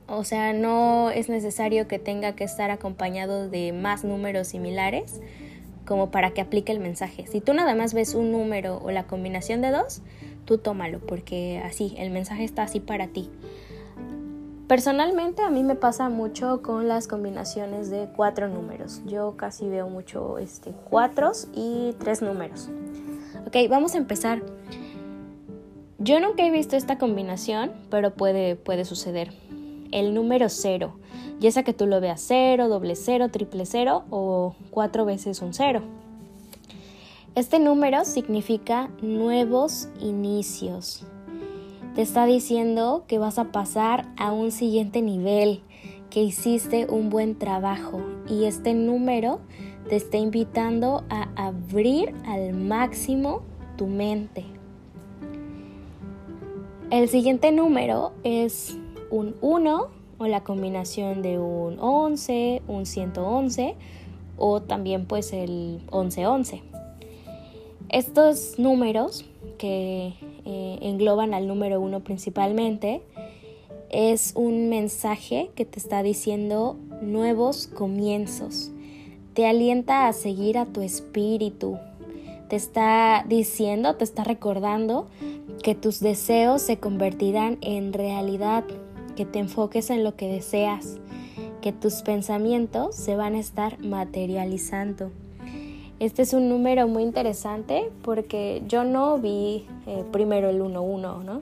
O 0.09 0.25
sea, 0.25 0.55
no 0.55 1.11
es 1.11 1.29
necesario 1.29 1.87
que 1.87 1.99
tenga 1.99 2.35
que 2.35 2.45
estar 2.45 2.71
acompañado 2.71 3.49
de 3.49 3.73
más 3.73 4.05
números 4.05 4.49
similares 4.49 5.21
como 5.87 6.11
para 6.11 6.31
que 6.31 6.41
aplique 6.41 6.73
el 6.73 6.81
mensaje. 6.81 7.27
Si 7.27 7.41
tú 7.41 7.53
nada 7.53 7.75
más 7.75 7.93
ves 7.95 8.15
un 8.15 8.33
número 8.33 8.79
o 8.83 8.91
la 8.91 9.05
combinación 9.05 9.61
de 9.61 9.71
dos, 9.71 10.03
tú 10.47 10.59
tómalo 10.59 10.99
porque 11.01 11.63
así, 11.65 11.95
el 11.99 12.11
mensaje 12.11 12.45
está 12.45 12.63
así 12.63 12.81
para 12.81 13.09
ti. 13.09 13.31
Personalmente 14.67 15.43
a 15.43 15.51
mí 15.51 15.63
me 15.63 15.75
pasa 15.75 16.11
mucho 16.11 16.61
con 16.63 16.89
las 16.89 17.07
combinaciones 17.09 17.91
de 17.91 18.09
cuatro 18.15 18.49
números. 18.49 19.03
Yo 19.07 19.35
casi 19.37 19.67
veo 19.67 19.89
mucho 19.89 20.39
este, 20.39 20.75
y 21.55 21.95
tres 21.99 22.21
números. 22.21 22.69
Ok, 23.47 23.57
vamos 23.71 23.95
a 23.95 23.99
empezar. 23.99 24.43
Yo 25.99 26.21
nunca 26.21 26.47
he 26.47 26.51
visto 26.51 26.77
esta 26.77 26.99
combinación, 26.99 27.73
pero 27.91 28.13
puede, 28.13 28.57
puede 28.57 28.85
suceder. 28.85 29.33
El 29.93 30.15
número 30.15 30.49
cero, 30.49 30.99
ya 31.41 31.51
sea 31.51 31.63
que 31.63 31.75
tú 31.75 31.87
lo 31.87 32.01
veas 32.01 32.21
cero, 32.27 32.69
doble 32.69 32.97
cero, 32.97 33.29
triple 33.31 33.67
cero 33.67 34.05
o 34.11 34.55
cuatro 34.71 35.05
veces 35.05 35.43
un 35.43 35.55
cero. 35.55 35.83
Este 37.35 37.59
número 37.59 38.05
significa 38.05 38.91
nuevos 39.01 39.89
inicios 40.01 41.07
te 41.99 42.03
está 42.03 42.27
diciendo 42.27 43.03
que 43.09 43.19
vas 43.19 43.41
a 43.41 43.51
pasar 43.51 44.07
a 44.17 44.31
un 44.31 44.53
siguiente 44.53 45.03
nivel, 45.03 45.63
que 46.11 46.23
hiciste 46.23 46.87
un 46.89 47.11
buen 47.11 47.37
trabajo 47.37 48.01
y 48.29 48.45
este 48.45 48.73
número 48.73 49.41
te 49.89 49.97
está 49.97 50.17
invitando 50.17 51.03
a 51.11 51.29
abrir 51.35 52.15
al 52.25 52.55
máximo 52.55 53.43
tu 53.77 53.89
mente. 53.89 54.45
El 56.93 57.09
siguiente 57.09 57.51
número 57.51 58.13
es 58.23 58.79
un 59.11 59.37
1 59.41 59.89
o 60.19 60.27
la 60.27 60.45
combinación 60.45 61.23
de 61.23 61.39
un 61.39 61.79
11, 61.81 62.63
un 62.67 62.87
111 62.87 63.77
o 64.37 64.63
también 64.63 65.07
pues 65.07 65.33
el 65.33 65.81
1111. 65.93 66.63
Estos 67.91 68.59
números 68.59 69.25
que 69.59 70.15
eh, 70.45 70.79
engloban 70.83 71.35
al 71.35 71.47
número 71.47 71.81
uno 71.81 72.01
principalmente, 72.01 73.03
es 73.91 74.33
un 74.35 74.69
mensaje 74.69 75.51
que 75.55 75.65
te 75.65 75.79
está 75.79 76.03
diciendo 76.03 76.77
nuevos 77.01 77.67
comienzos. 77.67 78.71
Te 79.35 79.47
alienta 79.47 80.09
a 80.09 80.13
seguir 80.13 80.59
a 80.59 80.67
tu 80.67 80.83
espíritu. 80.83 81.79
Te 82.49 82.57
está 82.57 83.25
diciendo, 83.29 83.97
te 83.97 84.05
está 84.05 84.25
recordando 84.25 85.07
que 85.63 85.75
tus 85.75 86.01
deseos 86.01 86.63
se 86.63 86.79
convertirán 86.79 87.59
en 87.61 87.93
realidad, 87.93 88.65
que 89.19 89.25
te 89.25 89.41
enfoques 89.41 89.91
en 89.91 90.05
lo 90.05 90.15
que 90.15 90.29
deseas, 90.29 91.01
que 91.61 91.73
tus 91.73 92.03
pensamientos 92.03 92.95
se 92.95 93.17
van 93.17 93.35
a 93.35 93.41
estar 93.41 93.81
materializando. 93.81 95.11
Este 95.99 96.23
es 96.23 96.35
un 96.35 96.49
número 96.49 96.87
muy 96.87 97.03
interesante 97.03 97.91
porque 98.03 98.63
yo 98.69 98.85
no 98.85 99.19
vi 99.19 99.67
eh, 99.89 100.05
primero 100.13 100.51
el 100.51 100.61
1-1, 100.61 101.25
¿no? 101.25 101.41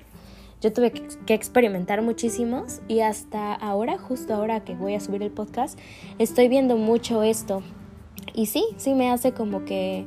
Yo 0.62 0.72
tuve 0.72 0.90
que 0.90 1.34
experimentar 1.34 2.00
muchísimos 2.00 2.80
y 2.88 3.00
hasta 3.00 3.52
ahora, 3.52 3.98
justo 3.98 4.32
ahora 4.32 4.64
que 4.64 4.74
voy 4.74 4.94
a 4.94 5.00
subir 5.00 5.22
el 5.22 5.30
podcast, 5.30 5.78
estoy 6.18 6.48
viendo 6.48 6.78
mucho 6.78 7.22
esto. 7.24 7.62
Y 8.32 8.46
sí, 8.46 8.64
sí 8.78 8.94
me 8.94 9.10
hace 9.10 9.32
como 9.32 9.66
que 9.66 10.06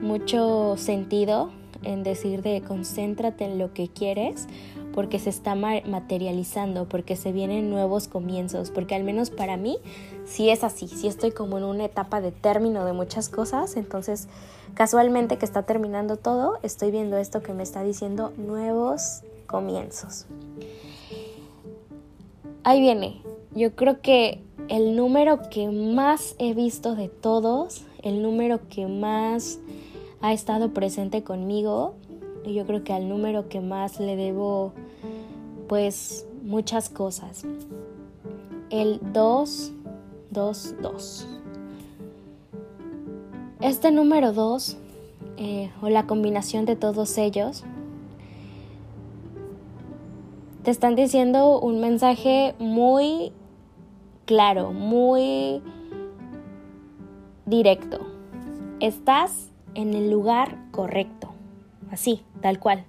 mucho 0.00 0.78
sentido 0.78 1.50
en 1.82 2.04
decir 2.04 2.40
de 2.40 2.62
concéntrate 2.62 3.44
en 3.44 3.58
lo 3.58 3.74
que 3.74 3.88
quieres 3.88 4.48
porque 4.92 5.18
se 5.18 5.30
está 5.30 5.54
materializando, 5.54 6.88
porque 6.88 7.16
se 7.16 7.32
vienen 7.32 7.70
nuevos 7.70 8.08
comienzos, 8.08 8.70
porque 8.70 8.94
al 8.94 9.04
menos 9.04 9.30
para 9.30 9.56
mí 9.56 9.78
sí 10.24 10.50
es 10.50 10.64
así, 10.64 10.88
sí 10.88 11.08
estoy 11.08 11.32
como 11.32 11.58
en 11.58 11.64
una 11.64 11.84
etapa 11.84 12.20
de 12.20 12.32
término 12.32 12.84
de 12.84 12.92
muchas 12.92 13.28
cosas, 13.28 13.76
entonces 13.76 14.28
casualmente 14.74 15.38
que 15.38 15.44
está 15.44 15.62
terminando 15.64 16.16
todo, 16.16 16.58
estoy 16.62 16.90
viendo 16.90 17.16
esto 17.16 17.42
que 17.42 17.52
me 17.52 17.62
está 17.62 17.82
diciendo 17.82 18.32
nuevos 18.36 19.22
comienzos. 19.46 20.26
Ahí 22.64 22.80
viene, 22.80 23.20
yo 23.54 23.74
creo 23.74 24.00
que 24.00 24.42
el 24.68 24.94
número 24.96 25.48
que 25.50 25.68
más 25.68 26.36
he 26.38 26.54
visto 26.54 26.94
de 26.94 27.08
todos, 27.08 27.84
el 28.02 28.22
número 28.22 28.68
que 28.68 28.86
más 28.86 29.58
ha 30.20 30.32
estado 30.32 30.72
presente 30.72 31.24
conmigo, 31.24 31.94
yo 32.46 32.66
creo 32.66 32.84
que 32.84 32.92
al 32.92 33.08
número 33.08 33.48
que 33.48 33.60
más 33.60 34.00
le 34.00 34.16
debo 34.16 34.72
pues 35.68 36.26
muchas 36.42 36.88
cosas. 36.88 37.44
El 38.70 39.00
2, 39.12 39.72
2, 40.30 40.74
2. 40.82 41.28
Este 43.60 43.90
número 43.90 44.32
2 44.32 44.76
eh, 45.36 45.70
o 45.80 45.88
la 45.88 46.06
combinación 46.06 46.64
de 46.64 46.76
todos 46.76 47.16
ellos 47.18 47.64
te 50.62 50.70
están 50.70 50.94
diciendo 50.94 51.58
un 51.60 51.80
mensaje 51.80 52.54
muy 52.58 53.32
claro, 54.26 54.72
muy 54.72 55.60
directo. 57.46 58.00
Estás 58.80 59.48
en 59.74 59.94
el 59.94 60.10
lugar 60.10 60.58
correcto, 60.70 61.30
así, 61.90 62.22
tal 62.42 62.58
cual. 62.58 62.84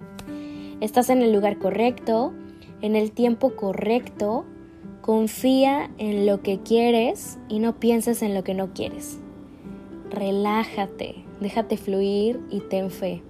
Estás 0.80 1.08
en 1.08 1.22
el 1.22 1.32
lugar 1.32 1.58
correcto, 1.58 2.34
en 2.82 2.96
el 2.96 3.12
tiempo 3.12 3.56
correcto, 3.56 4.44
confía 5.00 5.90
en 5.98 6.26
lo 6.26 6.42
que 6.42 6.60
quieres 6.60 7.38
y 7.48 7.58
no 7.58 7.78
pienses 7.80 8.20
en 8.22 8.34
lo 8.34 8.44
que 8.44 8.54
no 8.54 8.74
quieres. 8.74 9.18
Relájate, 10.10 11.24
déjate 11.40 11.76
fluir 11.76 12.40
y 12.50 12.60
ten 12.60 12.90
fe. 12.90 13.22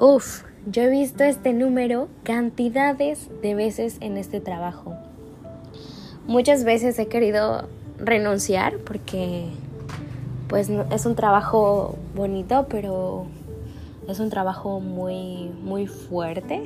Uf, 0.00 0.42
yo 0.66 0.82
he 0.82 0.90
visto 0.90 1.24
este 1.24 1.52
número 1.52 2.08
cantidades 2.22 3.28
de 3.42 3.54
veces 3.54 3.98
en 4.00 4.16
este 4.16 4.40
trabajo. 4.40 4.94
Muchas 6.26 6.64
veces 6.64 6.98
he 6.98 7.06
querido 7.06 7.68
renunciar 7.98 8.78
porque 8.78 9.46
pues 10.48 10.70
es 10.70 11.06
un 11.06 11.14
trabajo 11.14 11.96
bonito, 12.14 12.66
pero 12.68 13.26
es 14.08 14.20
un 14.20 14.30
trabajo 14.30 14.80
muy 14.80 15.50
muy 15.62 15.86
fuerte. 15.86 16.62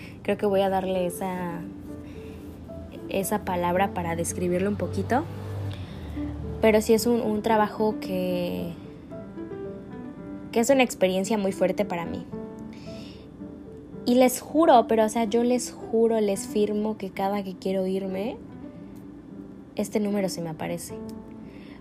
Creo 0.22 0.38
que 0.38 0.46
voy 0.46 0.60
a 0.60 0.68
darle 0.68 1.06
esa, 1.06 1.60
esa 3.08 3.44
palabra 3.44 3.92
para 3.92 4.16
describirlo 4.16 4.70
un 4.70 4.76
poquito. 4.76 5.24
Pero 6.60 6.80
sí 6.80 6.94
es 6.94 7.06
un, 7.06 7.42
trabajo 7.42 7.96
que, 8.00 8.72
que 10.52 10.60
es 10.60 10.70
una 10.70 10.82
experiencia 10.82 11.36
muy 11.36 11.52
fuerte 11.52 11.84
para 11.84 12.06
mí. 12.06 12.24
Y 14.06 14.14
les 14.14 14.40
juro, 14.40 14.86
pero 14.88 15.04
o 15.04 15.08
sea, 15.08 15.24
yo 15.24 15.44
les 15.44 15.72
juro, 15.72 16.20
les 16.20 16.46
firmo 16.46 16.96
que 16.96 17.10
cada 17.10 17.42
que 17.42 17.54
quiero 17.54 17.86
irme, 17.86 18.36
este 19.74 20.00
número 20.00 20.28
se 20.28 20.40
me 20.40 20.48
aparece. 20.48 20.94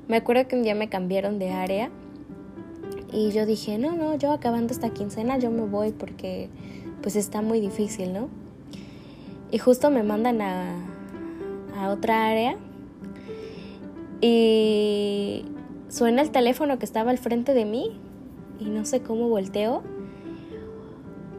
Me 0.07 0.17
acuerdo 0.17 0.47
que 0.47 0.55
un 0.55 0.63
día 0.63 0.75
me 0.75 0.89
cambiaron 0.89 1.39
de 1.39 1.51
área 1.51 1.89
y 3.11 3.31
yo 3.31 3.45
dije, 3.45 3.77
no, 3.77 3.95
no, 3.95 4.15
yo 4.15 4.31
acabando 4.31 4.73
esta 4.73 4.89
quincena 4.89 5.37
yo 5.37 5.51
me 5.51 5.65
voy 5.65 5.91
porque 5.91 6.49
pues 7.01 7.15
está 7.15 7.41
muy 7.41 7.59
difícil, 7.59 8.13
¿no? 8.13 8.29
Y 9.51 9.57
justo 9.57 9.89
me 9.91 10.03
mandan 10.03 10.41
a, 10.41 10.75
a 11.77 11.89
otra 11.89 12.27
área 12.27 12.57
y 14.21 15.45
suena 15.89 16.21
el 16.21 16.31
teléfono 16.31 16.79
que 16.79 16.85
estaba 16.85 17.11
al 17.11 17.17
frente 17.17 17.53
de 17.53 17.65
mí 17.65 17.91
y 18.59 18.65
no 18.65 18.85
sé 18.85 19.01
cómo 19.01 19.29
volteo. 19.29 19.83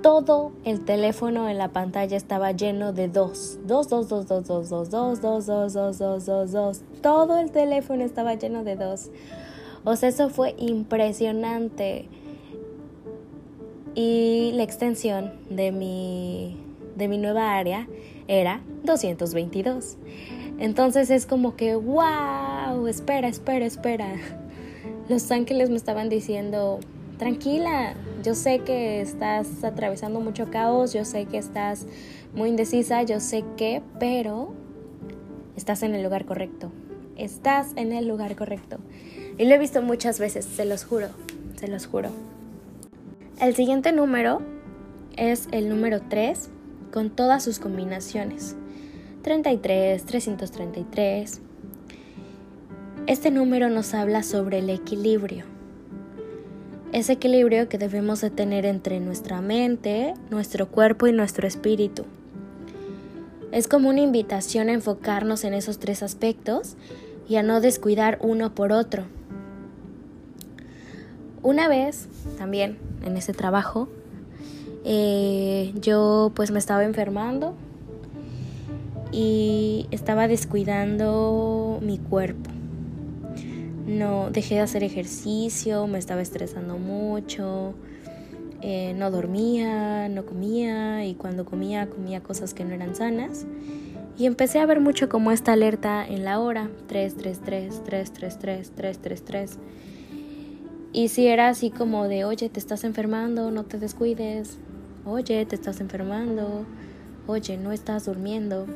Todo 0.02 0.52
el 0.64 0.85
teléfono 0.85 1.49
en 1.49 1.58
la 1.58 1.73
pantalla 1.73 2.16
estaba 2.16 2.52
lleno 2.52 2.92
de 2.92 3.08
dos. 3.08 3.58
Dos, 3.66 3.88
dos, 3.88 4.08
dos, 4.08 4.28
dos, 4.28 4.46
dos, 4.46 4.70
dos, 4.70 4.90
dos, 4.90 5.20
dos, 5.20 5.46
dos, 5.46 5.73
dos, 5.73 5.99
dos, 5.99 6.26
dos, 6.26 6.52
dos. 6.52 6.82
Todo 7.02 7.38
el 7.40 7.50
teléfono 7.50 8.04
estaba 8.04 8.35
lleno 8.35 8.62
de 8.62 8.76
dos. 8.76 9.11
O 9.86 9.94
sea, 9.94 10.08
eso 10.08 10.30
fue 10.30 10.56
impresionante 10.58 12.08
y 13.94 14.50
la 14.54 14.64
extensión 14.64 15.32
de 15.48 15.70
mi, 15.70 16.56
de 16.96 17.06
mi 17.06 17.18
nueva 17.18 17.56
área 17.56 17.86
era 18.26 18.62
222. 18.82 19.96
Entonces 20.58 21.08
es 21.10 21.24
como 21.24 21.54
que, 21.54 21.76
wow, 21.76 22.88
espera, 22.88 23.28
espera, 23.28 23.64
espera. 23.64 24.16
Los 25.08 25.30
ángeles 25.30 25.70
me 25.70 25.76
estaban 25.76 26.08
diciendo, 26.08 26.80
tranquila, 27.16 27.94
yo 28.24 28.34
sé 28.34 28.58
que 28.58 29.00
estás 29.00 29.62
atravesando 29.62 30.18
mucho 30.18 30.50
caos, 30.50 30.94
yo 30.94 31.04
sé 31.04 31.26
que 31.26 31.38
estás 31.38 31.86
muy 32.34 32.48
indecisa, 32.48 33.04
yo 33.04 33.20
sé 33.20 33.44
que, 33.56 33.82
pero 34.00 34.52
estás 35.56 35.84
en 35.84 35.94
el 35.94 36.02
lugar 36.02 36.24
correcto. 36.24 36.72
Estás 37.16 37.68
en 37.76 37.92
el 37.92 38.08
lugar 38.08 38.34
correcto. 38.34 38.78
Y 39.38 39.44
lo 39.44 39.54
he 39.54 39.58
visto 39.58 39.82
muchas 39.82 40.18
veces, 40.18 40.44
se 40.44 40.64
los 40.64 40.84
juro, 40.84 41.08
se 41.58 41.68
los 41.68 41.86
juro. 41.86 42.10
El 43.40 43.54
siguiente 43.54 43.92
número 43.92 44.40
es 45.16 45.48
el 45.52 45.68
número 45.68 46.00
3 46.08 46.48
con 46.90 47.10
todas 47.10 47.44
sus 47.44 47.58
combinaciones. 47.58 48.56
33, 49.22 50.04
333. 50.04 51.40
Este 53.06 53.30
número 53.30 53.68
nos 53.68 53.92
habla 53.92 54.22
sobre 54.22 54.60
el 54.60 54.70
equilibrio. 54.70 55.44
Ese 56.92 57.12
equilibrio 57.12 57.68
que 57.68 57.76
debemos 57.76 58.22
de 58.22 58.30
tener 58.30 58.64
entre 58.64 59.00
nuestra 59.00 59.42
mente, 59.42 60.14
nuestro 60.30 60.68
cuerpo 60.68 61.06
y 61.06 61.12
nuestro 61.12 61.46
espíritu. 61.46 62.04
Es 63.52 63.68
como 63.68 63.90
una 63.90 64.00
invitación 64.00 64.70
a 64.70 64.72
enfocarnos 64.72 65.44
en 65.44 65.52
esos 65.52 65.78
tres 65.78 66.02
aspectos 66.02 66.76
y 67.28 67.36
a 67.36 67.42
no 67.42 67.60
descuidar 67.60 68.18
uno 68.22 68.54
por 68.54 68.72
otro. 68.72 69.04
Una 71.46 71.68
vez, 71.68 72.08
también 72.38 72.76
en 73.04 73.16
ese 73.16 73.32
trabajo, 73.32 73.88
eh, 74.84 75.72
yo 75.80 76.32
pues 76.34 76.50
me 76.50 76.58
estaba 76.58 76.82
enfermando 76.82 77.54
y 79.12 79.86
estaba 79.92 80.26
descuidando 80.26 81.78
mi 81.82 81.98
cuerpo. 81.98 82.50
No 83.86 84.28
dejé 84.32 84.56
de 84.56 84.62
hacer 84.62 84.82
ejercicio, 84.82 85.86
me 85.86 86.00
estaba 86.00 86.20
estresando 86.20 86.78
mucho, 86.78 87.74
eh, 88.60 88.92
no 88.96 89.12
dormía, 89.12 90.08
no 90.08 90.26
comía 90.26 91.06
y 91.06 91.14
cuando 91.14 91.44
comía 91.44 91.88
comía 91.88 92.24
cosas 92.24 92.54
que 92.54 92.64
no 92.64 92.74
eran 92.74 92.96
sanas. 92.96 93.46
Y 94.18 94.26
empecé 94.26 94.58
a 94.58 94.66
ver 94.66 94.80
mucho 94.80 95.08
como 95.08 95.30
esta 95.30 95.52
alerta 95.52 96.04
en 96.04 96.24
la 96.24 96.40
hora, 96.40 96.70
333, 96.88 97.84
333, 97.84 98.70
333. 98.72 99.58
Y 100.92 101.08
si 101.08 101.26
era 101.26 101.48
así 101.48 101.70
como 101.70 102.08
de, 102.08 102.24
oye, 102.24 102.48
te 102.48 102.58
estás 102.58 102.84
enfermando, 102.84 103.50
no 103.50 103.64
te 103.64 103.78
descuides, 103.78 104.58
oye, 105.04 105.44
te 105.44 105.54
estás 105.54 105.80
enfermando, 105.80 106.64
oye, 107.26 107.56
no 107.56 107.72
estás 107.72 108.06
durmiendo. 108.06 108.66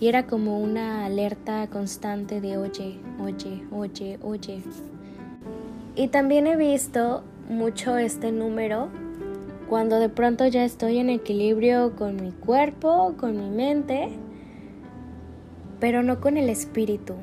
Y 0.00 0.08
era 0.08 0.26
como 0.26 0.60
una 0.60 1.04
alerta 1.04 1.66
constante 1.68 2.40
de, 2.40 2.56
oye, 2.56 2.98
oye, 3.20 3.64
oye, 3.72 4.18
oye. 4.22 4.62
Y 5.96 6.08
también 6.08 6.46
he 6.46 6.56
visto 6.56 7.24
mucho 7.48 7.96
este 7.96 8.30
número 8.30 8.88
cuando 9.68 9.98
de 9.98 10.08
pronto 10.08 10.46
ya 10.46 10.64
estoy 10.64 10.98
en 10.98 11.10
equilibrio 11.10 11.94
con 11.96 12.16
mi 12.16 12.30
cuerpo, 12.30 13.14
con 13.18 13.36
mi 13.36 13.50
mente, 13.50 14.08
pero 15.80 16.02
no 16.02 16.20
con 16.20 16.36
el 16.36 16.48
espíritu. 16.48 17.14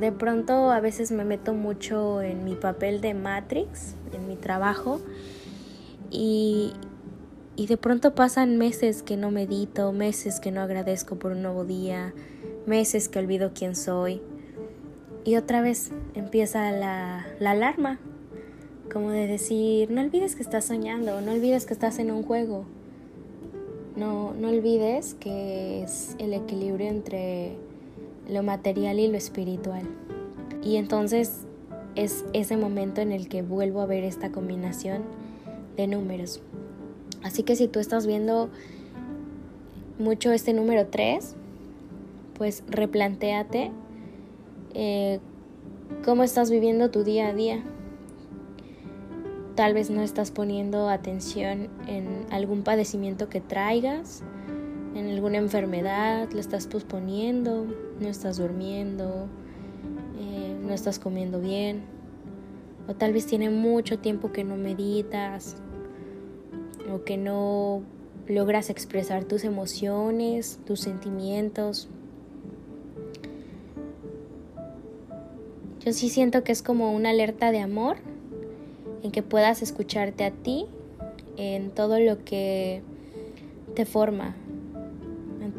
De 0.00 0.12
pronto 0.12 0.70
a 0.70 0.80
veces 0.80 1.12
me 1.12 1.26
meto 1.26 1.52
mucho 1.52 2.22
en 2.22 2.42
mi 2.42 2.54
papel 2.54 3.02
de 3.02 3.12
Matrix, 3.12 3.96
en 4.14 4.26
mi 4.26 4.36
trabajo, 4.36 4.98
y, 6.10 6.72
y 7.54 7.66
de 7.66 7.76
pronto 7.76 8.14
pasan 8.14 8.56
meses 8.56 9.02
que 9.02 9.18
no 9.18 9.30
medito, 9.30 9.92
meses 9.92 10.40
que 10.40 10.52
no 10.52 10.62
agradezco 10.62 11.16
por 11.16 11.32
un 11.32 11.42
nuevo 11.42 11.66
día, 11.66 12.14
meses 12.64 13.10
que 13.10 13.18
olvido 13.18 13.50
quién 13.54 13.76
soy. 13.76 14.22
Y 15.24 15.36
otra 15.36 15.60
vez 15.60 15.90
empieza 16.14 16.70
la, 16.72 17.26
la 17.38 17.50
alarma, 17.50 18.00
como 18.90 19.10
de 19.10 19.26
decir, 19.26 19.90
no 19.90 20.00
olvides 20.00 20.34
que 20.34 20.42
estás 20.42 20.64
soñando, 20.64 21.20
no 21.20 21.32
olvides 21.32 21.66
que 21.66 21.74
estás 21.74 21.98
en 21.98 22.10
un 22.10 22.22
juego. 22.22 22.64
No, 23.96 24.32
no 24.32 24.48
olvides 24.48 25.12
que 25.12 25.82
es 25.82 26.16
el 26.18 26.32
equilibrio 26.32 26.88
entre 26.88 27.58
lo 28.28 28.42
material 28.42 28.98
y 28.98 29.08
lo 29.08 29.16
espiritual. 29.16 29.82
Y 30.62 30.76
entonces 30.76 31.46
es 31.94 32.24
ese 32.32 32.56
momento 32.56 33.00
en 33.00 33.12
el 33.12 33.28
que 33.28 33.42
vuelvo 33.42 33.80
a 33.80 33.86
ver 33.86 34.04
esta 34.04 34.30
combinación 34.30 35.02
de 35.76 35.86
números. 35.86 36.40
Así 37.22 37.42
que 37.42 37.56
si 37.56 37.68
tú 37.68 37.80
estás 37.80 38.06
viendo 38.06 38.50
mucho 39.98 40.32
este 40.32 40.52
número 40.52 40.86
3, 40.86 41.34
pues 42.34 42.64
replantéate 42.68 43.70
eh, 44.74 45.20
cómo 46.04 46.22
estás 46.22 46.50
viviendo 46.50 46.90
tu 46.90 47.04
día 47.04 47.28
a 47.28 47.34
día. 47.34 47.62
Tal 49.54 49.74
vez 49.74 49.90
no 49.90 50.02
estás 50.02 50.30
poniendo 50.30 50.88
atención 50.88 51.68
en 51.86 52.24
algún 52.30 52.62
padecimiento 52.62 53.28
que 53.28 53.40
traigas 53.40 54.22
en 55.00 55.10
alguna 55.10 55.38
enfermedad, 55.38 56.28
lo 56.30 56.38
estás 56.38 56.66
posponiendo, 56.66 57.66
no 57.98 58.08
estás 58.08 58.36
durmiendo, 58.36 59.26
eh, 60.18 60.54
no 60.62 60.72
estás 60.72 60.98
comiendo 60.98 61.40
bien, 61.40 61.82
o 62.86 62.94
tal 62.94 63.12
vez 63.12 63.26
tiene 63.26 63.50
mucho 63.50 63.98
tiempo 63.98 64.30
que 64.32 64.44
no 64.44 64.56
meditas, 64.56 65.56
o 66.92 67.02
que 67.04 67.16
no 67.16 67.82
logras 68.28 68.70
expresar 68.70 69.24
tus 69.24 69.44
emociones, 69.44 70.60
tus 70.66 70.80
sentimientos. 70.80 71.88
Yo 75.80 75.92
sí 75.92 76.10
siento 76.10 76.44
que 76.44 76.52
es 76.52 76.62
como 76.62 76.92
una 76.92 77.10
alerta 77.10 77.52
de 77.52 77.60
amor 77.60 77.96
en 79.02 79.10
que 79.10 79.22
puedas 79.22 79.62
escucharte 79.62 80.24
a 80.24 80.30
ti 80.30 80.66
en 81.36 81.70
todo 81.70 81.98
lo 81.98 82.22
que 82.22 82.82
te 83.74 83.86
forma, 83.86 84.36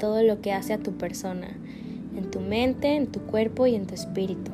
todo 0.02 0.24
lo 0.24 0.42
que 0.42 0.52
hace 0.52 0.74
a 0.74 0.80
tu 0.80 0.94
persona, 0.94 1.48
en 2.18 2.32
tu 2.32 2.40
mente, 2.40 2.96
en 2.96 3.06
tu 3.06 3.20
cuerpo 3.20 3.68
y 3.68 3.76
en 3.76 3.86
tu 3.86 3.94
espíritu. 3.94 4.52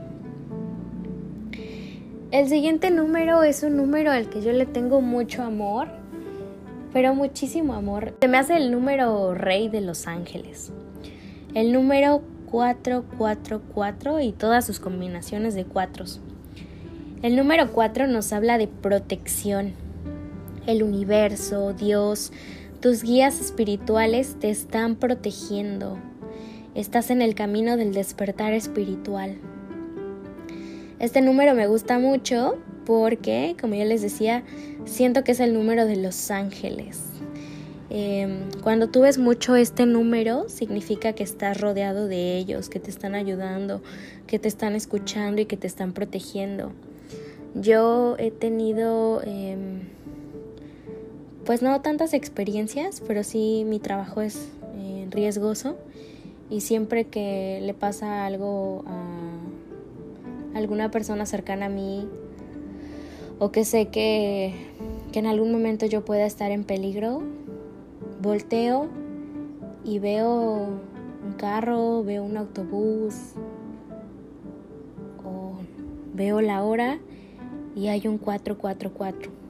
El 2.31 2.49
siguiente 2.49 2.91
número 2.91 3.43
es 3.43 3.63
un 3.63 3.77
número 3.77 4.11
al 4.11 4.29
que 4.29 4.41
yo 4.41 4.51
le 4.51 4.65
tengo 4.65 4.99
mucho 4.99 5.43
amor, 5.43 5.87
pero 6.91 7.15
muchísimo 7.15 7.75
amor. 7.75 8.13
Se 8.19 8.27
me 8.27 8.37
hace 8.37 8.57
el 8.57 8.73
número 8.73 9.33
rey 9.35 9.69
de 9.69 9.79
los 9.79 10.05
ángeles. 10.05 10.73
El 11.53 11.71
número 11.71 12.23
444 12.51 14.19
y 14.19 14.33
todas 14.33 14.65
sus 14.65 14.81
combinaciones 14.81 15.55
de 15.55 15.63
cuatros. 15.63 16.19
El 17.21 17.37
número 17.37 17.71
4 17.71 18.07
nos 18.07 18.33
habla 18.33 18.57
de 18.57 18.67
protección. 18.67 19.71
El 20.65 20.83
universo, 20.83 21.71
Dios, 21.71 22.33
tus 22.87 23.03
guías 23.03 23.41
espirituales 23.41 24.37
te 24.39 24.49
están 24.49 24.95
protegiendo. 24.95 25.97
Estás 26.73 27.09
en 27.09 27.21
el 27.21 27.35
camino 27.35 27.75
del 27.75 27.93
despertar 27.93 28.53
espiritual. 28.53 29.35
Este 30.97 31.19
número 31.19 31.53
me 31.53 31.67
gusta 31.67 31.99
mucho 31.99 32.57
porque, 32.85 33.57
como 33.59 33.75
ya 33.75 33.83
les 33.83 34.01
decía, 34.01 34.45
siento 34.85 35.25
que 35.25 35.33
es 35.33 35.41
el 35.41 35.53
número 35.53 35.85
de 35.85 35.97
los 35.97 36.31
ángeles. 36.31 37.01
Em, 37.89 38.49
cuando 38.63 38.87
tú 38.87 39.01
ves 39.01 39.17
mucho 39.17 39.57
este 39.57 39.85
número, 39.85 40.47
significa 40.47 41.11
que 41.11 41.23
estás 41.23 41.59
rodeado 41.59 42.07
de 42.07 42.37
ellos, 42.37 42.69
que 42.69 42.79
te 42.79 42.89
están 42.89 43.15
ayudando, 43.15 43.81
que 44.27 44.39
te 44.39 44.47
están 44.47 44.77
escuchando 44.77 45.41
y 45.41 45.45
que 45.45 45.57
te 45.57 45.67
están 45.67 45.91
protegiendo. 45.91 46.71
Yo 47.53 48.15
he 48.17 48.31
tenido 48.31 49.21
em, 49.25 49.96
pues 51.47 51.61
no 51.61 51.79
tantas 51.79 52.13
experiencias, 52.13 53.01
pero 53.07 53.23
sí 53.23 53.63
mi 53.65 53.79
trabajo 53.79 54.19
es 54.19 54.49
eh, 54.75 55.07
riesgoso 55.09 55.77
y 56.49 56.59
siempre 56.59 57.05
que 57.05 57.61
le 57.63 57.73
pasa 57.73 58.25
algo 58.25 58.83
a 58.85 60.57
alguna 60.57 60.91
persona 60.91 61.25
cercana 61.25 61.67
a 61.67 61.69
mí 61.69 62.05
o 63.39 63.49
que 63.53 63.63
sé 63.63 63.87
que, 63.87 64.55
que 65.13 65.19
en 65.19 65.25
algún 65.25 65.53
momento 65.53 65.85
yo 65.85 66.03
pueda 66.03 66.25
estar 66.25 66.51
en 66.51 66.65
peligro, 66.65 67.23
volteo 68.21 68.89
y 69.85 69.99
veo 69.99 70.67
un 71.25 71.33
carro, 71.37 72.03
veo 72.03 72.25
un 72.25 72.35
autobús 72.35 73.13
o 75.23 75.53
veo 76.13 76.41
la 76.41 76.61
hora 76.61 76.99
y 77.73 77.87
hay 77.87 78.05
un 78.05 78.17
444 78.17 79.46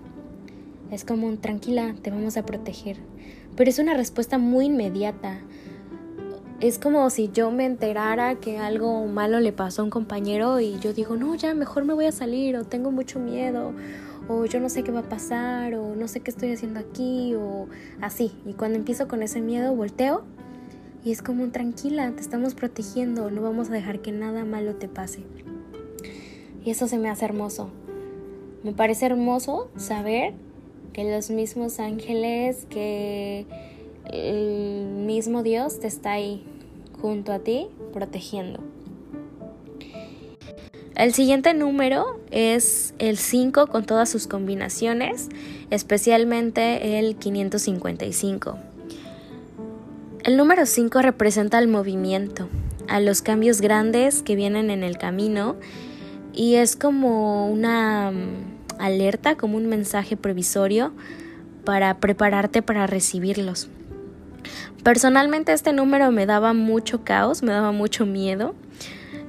es 0.92 1.04
como 1.04 1.28
un 1.28 1.38
tranquila, 1.38 1.96
te 2.02 2.12
vamos 2.12 2.38
a 2.38 2.46
proteger. 2.46 2.98
Pero 3.56 3.70
es 3.70 3.80
una 3.80 3.94
respuesta 3.96 4.38
muy 4.38 4.66
inmediata. 4.66 5.40
Es 6.60 6.80
como 6.80 7.10
si 7.10 7.30
yo 7.30 7.52
me 7.52 7.66
enterara 7.66 8.36
que 8.36 8.58
algo 8.58 9.06
malo 9.06 9.40
le 9.40 9.52
pasó 9.52 9.82
a 9.82 9.86
un 9.86 9.92
compañero 9.92 10.60
y 10.60 10.80
yo 10.80 10.94
digo, 10.94 11.16
no, 11.16 11.36
ya 11.36 11.54
mejor 11.54 11.86
me 11.86 11.94
voy 11.94 12.06
a 12.06 12.12
salir 12.12 12.58
o 12.58 12.64
tengo 12.64 12.92
mucho 12.92 13.20
miedo 13.20 13.74
o 14.28 14.46
yo 14.46 14.60
no 14.60 14.70
sé 14.70 14.84
qué 14.84 14.92
va 14.92 15.02
a 15.02 15.10
pasar 15.10 15.76
o 15.76 15.96
no 15.96 16.08
sé 16.08 16.22
qué 16.22 16.32
estoy 16.32 16.52
haciendo 16.52 16.80
aquí 16.80 17.36
o 17.36 17.68
así. 18.02 18.32
Y 18.46 18.54
cuando 18.54 18.78
empiezo 18.78 19.08
con 19.08 19.22
ese 19.22 19.42
miedo 19.42 19.76
volteo 19.76 20.24
y 21.04 21.12
es 21.12 21.22
como 21.22 21.48
tranquila, 21.50 22.12
te 22.12 22.22
estamos 22.22 22.56
protegiendo, 22.56 23.30
no 23.30 23.42
vamos 23.42 23.70
a 23.70 23.74
dejar 23.74 24.00
que 24.02 24.12
nada 24.12 24.44
malo 24.44 24.76
te 24.76 24.88
pase. 24.88 25.24
Y 26.64 26.72
eso 26.72 26.88
se 26.88 26.98
me 26.98 27.10
hace 27.10 27.26
hermoso. 27.26 27.70
Me 28.64 28.74
parece 28.74 29.06
hermoso 29.06 29.70
saber 29.78 30.34
que 30.94 31.04
los 31.04 31.30
mismos 31.30 31.80
ángeles, 31.80 32.66
que 32.70 33.46
el 34.06 34.86
mismo 35.06 35.44
Dios 35.44 35.80
te 35.80 35.88
está 35.88 36.14
ahí 36.14 36.44
junto 37.02 37.32
a 37.32 37.40
ti 37.40 37.68
protegiendo. 37.94 38.60
El 40.96 41.14
siguiente 41.14 41.54
número 41.54 42.20
es 42.32 42.96
el 42.98 43.18
5 43.18 43.68
con 43.68 43.86
todas 43.86 44.10
sus 44.10 44.26
combinaciones, 44.26 45.30
especialmente 45.70 46.98
el 46.98 47.16
555. 47.18 48.58
El 50.24 50.38
número 50.38 50.66
5 50.66 51.02
representa 51.04 51.60
el 51.60 51.68
movimiento, 51.68 52.50
a 52.88 53.00
los 53.00 53.22
cambios 53.22 53.62
grandes 53.62 54.24
que 54.24 54.36
vienen 54.36 54.72
en 54.72 54.84
el 54.84 54.98
camino 54.98 55.56
y 56.34 56.56
es 56.56 56.76
como 56.76 57.48
una 57.48 58.12
mm, 58.12 58.57
alerta, 58.80 59.36
como 59.36 59.58
un 59.58 59.68
mensaje 59.68 60.18
previsorio 60.18 60.94
para 61.64 62.00
prepararte 62.00 62.62
para 62.62 62.88
recibirlos. 62.88 63.70
Personalmente 64.84 65.52
este 65.52 65.74
número 65.74 66.12
me 66.12 66.26
daba 66.26 66.54
mucho 66.54 67.04
caos, 67.04 67.44
me 67.44 67.52
daba 67.52 67.72
mucho 67.72 68.06
miedo 68.06 68.56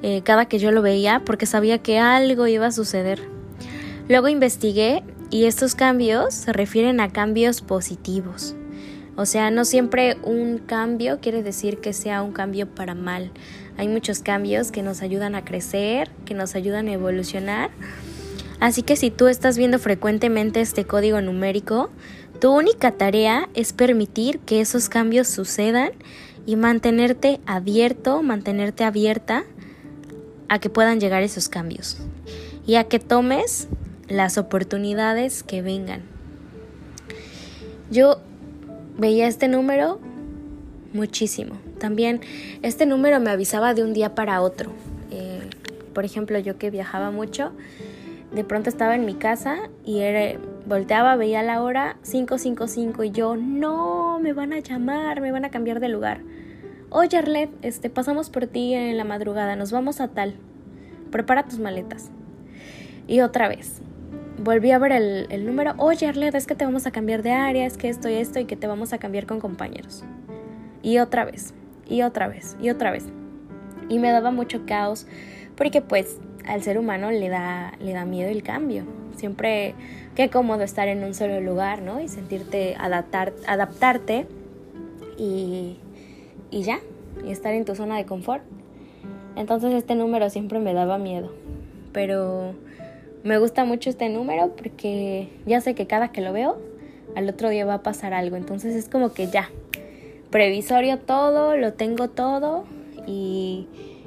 eh, 0.03 0.23
cada 0.23 0.47
que 0.47 0.59
yo 0.59 0.71
lo 0.71 0.83
veía 0.83 1.23
porque 1.25 1.47
sabía 1.47 1.79
que 1.79 1.99
algo 1.99 2.47
iba 2.47 2.67
a 2.67 2.73
suceder. 2.73 3.21
Luego 4.09 4.29
investigué 4.29 5.03
y 5.31 5.45
estos 5.45 5.75
cambios 5.75 6.35
se 6.35 6.53
refieren 6.53 7.01
a 7.01 7.11
cambios 7.11 7.61
positivos. 7.61 8.55
O 9.17 9.27
sea, 9.27 9.51
no 9.51 9.65
siempre 9.65 10.17
un 10.23 10.59
cambio 10.59 11.19
quiere 11.21 11.43
decir 11.43 11.79
que 11.79 11.93
sea 11.93 12.23
un 12.23 12.33
cambio 12.33 12.69
para 12.73 12.95
mal. 12.95 13.33
Hay 13.77 13.89
muchos 13.89 14.21
cambios 14.21 14.71
que 14.71 14.83
nos 14.83 15.03
ayudan 15.03 15.35
a 15.35 15.45
crecer, 15.45 16.11
que 16.25 16.35
nos 16.35 16.55
ayudan 16.55 16.87
a 16.87 16.93
evolucionar. 16.93 17.71
Así 18.61 18.83
que 18.83 18.97
si 18.97 19.11
tú 19.11 19.29
estás 19.29 19.57
viendo 19.57 19.79
frecuentemente 19.79 20.61
este 20.61 20.85
código 20.85 21.21
numérico, 21.21 21.90
tu 22.40 22.51
única 22.51 22.92
tarea 22.92 23.49
es 23.55 23.73
permitir 23.73 24.40
que 24.40 24.61
esos 24.61 24.88
cambios 24.88 25.29
sucedan 25.29 25.90
y 26.47 26.57
mantenerte 26.57 27.40
abierto, 27.47 28.23
mantenerte 28.23 28.85
abierta 28.85 29.44
a 30.49 30.59
que 30.59 30.71
puedan 30.71 31.01
llegar 31.01 31.23
esos 31.23 31.49
cambios 31.49 31.99
y 32.66 32.77
a 32.77 32.85
que 32.85 32.99
tomes 32.99 33.68
las 34.09 34.38
oportunidades 34.38 35.42
que 35.42 35.62
vengan. 35.62 36.03
Yo 37.90 38.21
veía 38.97 39.29
este 39.29 39.49
número 39.49 40.01
muchísimo. 40.92 41.59
También 41.79 42.21
este 42.62 42.87
número 42.87 43.21
me 43.21 43.31
avisaba 43.31 43.75
de 43.75 43.83
un 43.83 43.92
día 43.92 44.14
para 44.14 44.40
otro. 44.40 44.73
Eh, 45.11 45.40
por 45.94 46.05
ejemplo, 46.05 46.38
yo 46.38 46.59
que 46.59 46.71
viajaba 46.71 47.11
mucho, 47.11 47.53
de 48.33 48.45
pronto 48.45 48.69
estaba 48.69 48.95
en 48.95 49.07
mi 49.07 49.14
casa 49.14 49.57
y 49.85 50.01
era, 50.01 50.38
volteaba, 50.67 51.17
veía 51.17 51.43
la 51.43 51.62
hora 51.62 51.97
555 52.03 53.05
y 53.05 53.11
yo, 53.11 53.37
no, 53.37 54.19
me 54.21 54.33
van 54.33 54.53
a 54.53 54.59
llamar, 54.59 55.21
me 55.21 55.33
van 55.33 55.45
a 55.45 55.51
cambiar 55.51 55.81
de 55.81 55.88
lugar. 55.88 56.21
Oye, 56.91 57.17
Arlet, 57.19 57.51
este, 57.62 57.91
pasamos 57.91 58.31
por 58.31 58.47
ti 58.47 58.75
en 58.75 58.97
la 58.97 59.05
madrugada, 59.05 59.57
nos 59.57 59.73
vamos 59.73 60.01
a 60.01 60.09
tal. 60.09 60.35
Prepara 61.11 61.45
tus 61.45 61.59
maletas. 61.59 62.11
Y 63.07 63.21
otra 63.21 63.49
vez, 63.49 63.81
volví 64.43 64.71
a 64.71 64.79
ver 64.79 64.93
el, 64.93 65.47
número. 65.47 65.75
Oye, 65.79 66.07
Arlet, 66.07 66.35
es 66.35 66.47
que 66.47 66.55
te 66.55 66.64
vamos 66.64 66.87
a 66.87 66.91
cambiar 66.91 67.23
de 67.23 67.33
área, 67.33 67.67
es 67.67 67.77
que 67.77 67.88
esto 67.88 68.09
y 68.09 68.14
esto 68.14 68.38
y 68.38 68.45
que 68.45 68.57
te 68.57 68.67
vamos 68.67 68.93
a 68.93 68.99
cambiar 68.99 69.27
con 69.27 69.41
compañeros. 69.41 70.05
Y 70.83 70.99
otra 70.99 71.25
vez, 71.25 71.55
y 71.87 72.03
otra 72.03 72.29
vez, 72.29 72.57
y 72.61 72.71
otra 72.71 72.91
vez. 72.91 73.05
Y 73.88 73.99
me 73.99 74.11
daba 74.11 74.31
mucho 74.31 74.64
caos 74.67 75.07
porque 75.57 75.83
pues 75.83 76.19
al 76.49 76.63
ser 76.63 76.79
humano 76.79 77.11
le 77.11 77.29
da, 77.29 77.75
le 77.79 77.93
da 77.93 78.05
miedo 78.05 78.31
el 78.31 78.43
cambio. 78.43 78.85
Siempre, 79.17 79.75
qué 80.15 80.31
cómodo 80.31 80.63
estar 80.63 80.89
en 80.89 81.05
un 81.05 81.15
solo 81.15 81.41
lugar, 81.41 81.83
¿no? 81.83 82.01
Y 82.01 82.09
sentirte, 82.09 82.75
adaptar, 82.79 83.33
adaptarte 83.47 84.27
y, 85.17 85.77
y 86.51 86.63
ya, 86.63 86.81
y 87.25 87.31
estar 87.31 87.53
en 87.55 87.65
tu 87.65 87.75
zona 87.75 87.97
de 87.97 88.07
confort. 88.07 88.43
Entonces 89.37 89.75
este 89.75 89.95
número 89.95 90.31
siempre 90.31 90.59
me 90.59 90.73
daba 90.73 90.99
miedo. 90.99 91.33
Pero 91.93 92.55
me 93.23 93.39
gusta 93.39 93.65
mucho 93.65 93.91
este 93.91 94.09
número 94.09 94.55
porque 94.57 95.29
ya 95.47 95.61
sé 95.61 95.75
que 95.75 95.87
cada 95.87 96.11
que 96.13 96.21
lo 96.21 96.33
veo, 96.33 96.59
al 97.15 97.29
otro 97.29 97.49
día 97.49 97.67
va 97.67 97.75
a 97.75 97.83
pasar 97.83 98.15
algo. 98.15 98.37
Entonces 98.37 98.75
es 98.75 98.89
como 98.89 99.13
que 99.13 99.27
ya, 99.27 99.51
previsorio 100.31 100.99
todo, 100.99 101.57
lo 101.57 101.75
tengo 101.75 102.09
todo 102.09 102.65
y, 103.07 103.67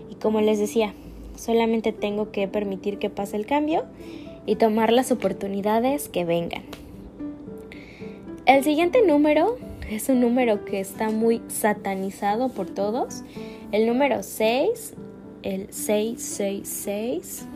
y 0.10 0.16
como 0.16 0.42
les 0.42 0.60
decía, 0.60 0.94
Solamente 1.42 1.92
tengo 1.92 2.32
que 2.32 2.48
permitir 2.48 3.00
que 3.00 3.10
pase 3.10 3.36
el 3.36 3.48
cambio 3.48 3.86
y 4.46 4.58
tomar 4.58 4.94
las 4.94 5.12
oportunidades 5.12 6.08
que 6.08 6.24
vengan. 6.24 6.62
El 8.46 8.64
siguiente 8.64 9.02
número 9.02 9.58
es 9.90 10.08
un 10.10 10.22
número 10.22 10.66
que 10.66 10.80
está 10.80 11.10
muy 11.10 11.42
satanizado 11.48 12.50
por 12.50 12.70
todos. 12.70 13.24
El 13.72 13.88
número 13.88 14.22
6, 14.22 14.94
el 15.42 15.74
666. 15.74 17.48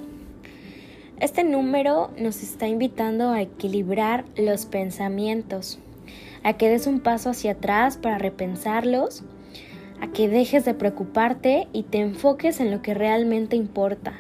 Este 1.19 1.43
número 1.43 2.10
nos 2.17 2.41
está 2.41 2.67
invitando 2.67 3.30
a 3.30 3.43
equilibrar 3.43 4.26
los 4.36 4.65
pensamientos, 4.65 5.78
a 6.41 6.54
que 6.54 6.69
des 6.69 6.88
un 6.88 7.02
paso 7.02 7.30
hacia 7.30 7.52
atrás 7.52 7.98
para 7.98 8.17
repensarlos 8.17 9.24
a 10.01 10.08
que 10.08 10.27
dejes 10.27 10.65
de 10.65 10.73
preocuparte 10.73 11.67
y 11.73 11.84
te 11.84 11.99
enfoques 11.99 12.60
en 12.60 12.71
lo 12.71 12.81
que 12.81 12.93
realmente 12.93 13.55
importa. 13.55 14.13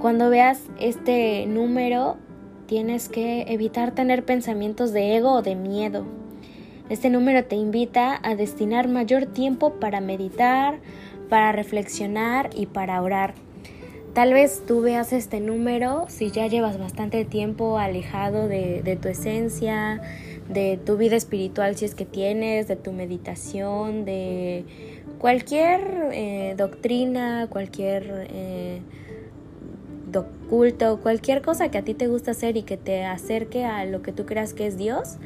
Cuando 0.00 0.30
veas 0.30 0.62
este 0.78 1.46
número, 1.46 2.16
tienes 2.66 3.08
que 3.08 3.42
evitar 3.48 3.92
tener 3.92 4.24
pensamientos 4.24 4.92
de 4.92 5.16
ego 5.16 5.32
o 5.32 5.42
de 5.42 5.56
miedo. 5.56 6.04
Este 6.88 7.10
número 7.10 7.44
te 7.44 7.56
invita 7.56 8.18
a 8.22 8.34
destinar 8.34 8.88
mayor 8.88 9.26
tiempo 9.26 9.74
para 9.74 10.00
meditar, 10.00 10.78
para 11.28 11.52
reflexionar 11.52 12.50
y 12.54 12.66
para 12.66 13.02
orar. 13.02 13.34
Tal 14.14 14.32
vez 14.32 14.62
tú 14.66 14.80
veas 14.80 15.12
este 15.12 15.40
número 15.40 16.06
si 16.08 16.30
ya 16.30 16.46
llevas 16.46 16.78
bastante 16.78 17.24
tiempo 17.24 17.78
alejado 17.78 18.48
de, 18.48 18.82
de 18.82 18.96
tu 18.96 19.08
esencia, 19.08 20.00
de 20.48 20.78
tu 20.84 20.96
vida 20.96 21.16
espiritual 21.16 21.76
si 21.76 21.84
es 21.84 21.94
que 21.94 22.04
tienes, 22.04 22.68
de 22.68 22.76
tu 22.76 22.92
meditación, 22.92 24.04
de 24.04 24.64
cualquier 25.18 26.10
eh, 26.12 26.54
doctrina, 26.56 27.48
cualquier 27.50 28.28
eh, 28.30 28.80
culto, 30.48 31.00
cualquier 31.00 31.42
cosa 31.42 31.70
que 31.70 31.78
a 31.78 31.82
ti 31.82 31.94
te 31.94 32.08
gusta 32.08 32.30
hacer 32.30 32.56
y 32.56 32.62
que 32.62 32.76
te 32.76 33.04
acerque 33.04 33.64
a 33.64 33.84
lo 33.84 34.02
que 34.02 34.12
tú 34.12 34.24
creas 34.24 34.54
que 34.54 34.66
es 34.66 34.78
Dios. 34.78 35.18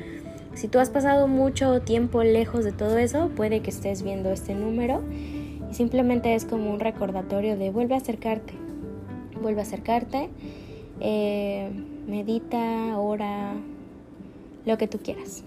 Si 0.55 0.69
tú 0.69 0.81
has 0.81 0.91
pasado 0.91 1.29
mucho 1.29 1.81
tiempo 1.81 2.23
lejos 2.23 2.65
de 2.65 2.73
todo 2.73 2.99
eso, 2.99 3.31
puede 3.37 3.61
que 3.61 3.71
estés 3.71 4.03
viendo 4.03 4.31
este 4.33 4.55
número 4.55 5.03
y 5.71 5.75
simplemente 5.75 6.35
es 6.35 6.45
como 6.45 6.73
un 6.73 6.81
recordatorio 6.81 7.57
de 7.57 7.71
vuelve 7.71 7.95
a 7.95 7.99
acercarte, 7.99 8.55
vuelve 9.41 9.61
a 9.61 9.63
acercarte, 9.63 10.29
eh, 11.01 11.71
medita, 12.07 12.99
ora, 12.99 13.55
lo 14.65 14.79
que 14.79 14.89
tú 14.89 14.99
quieras. 14.99 15.45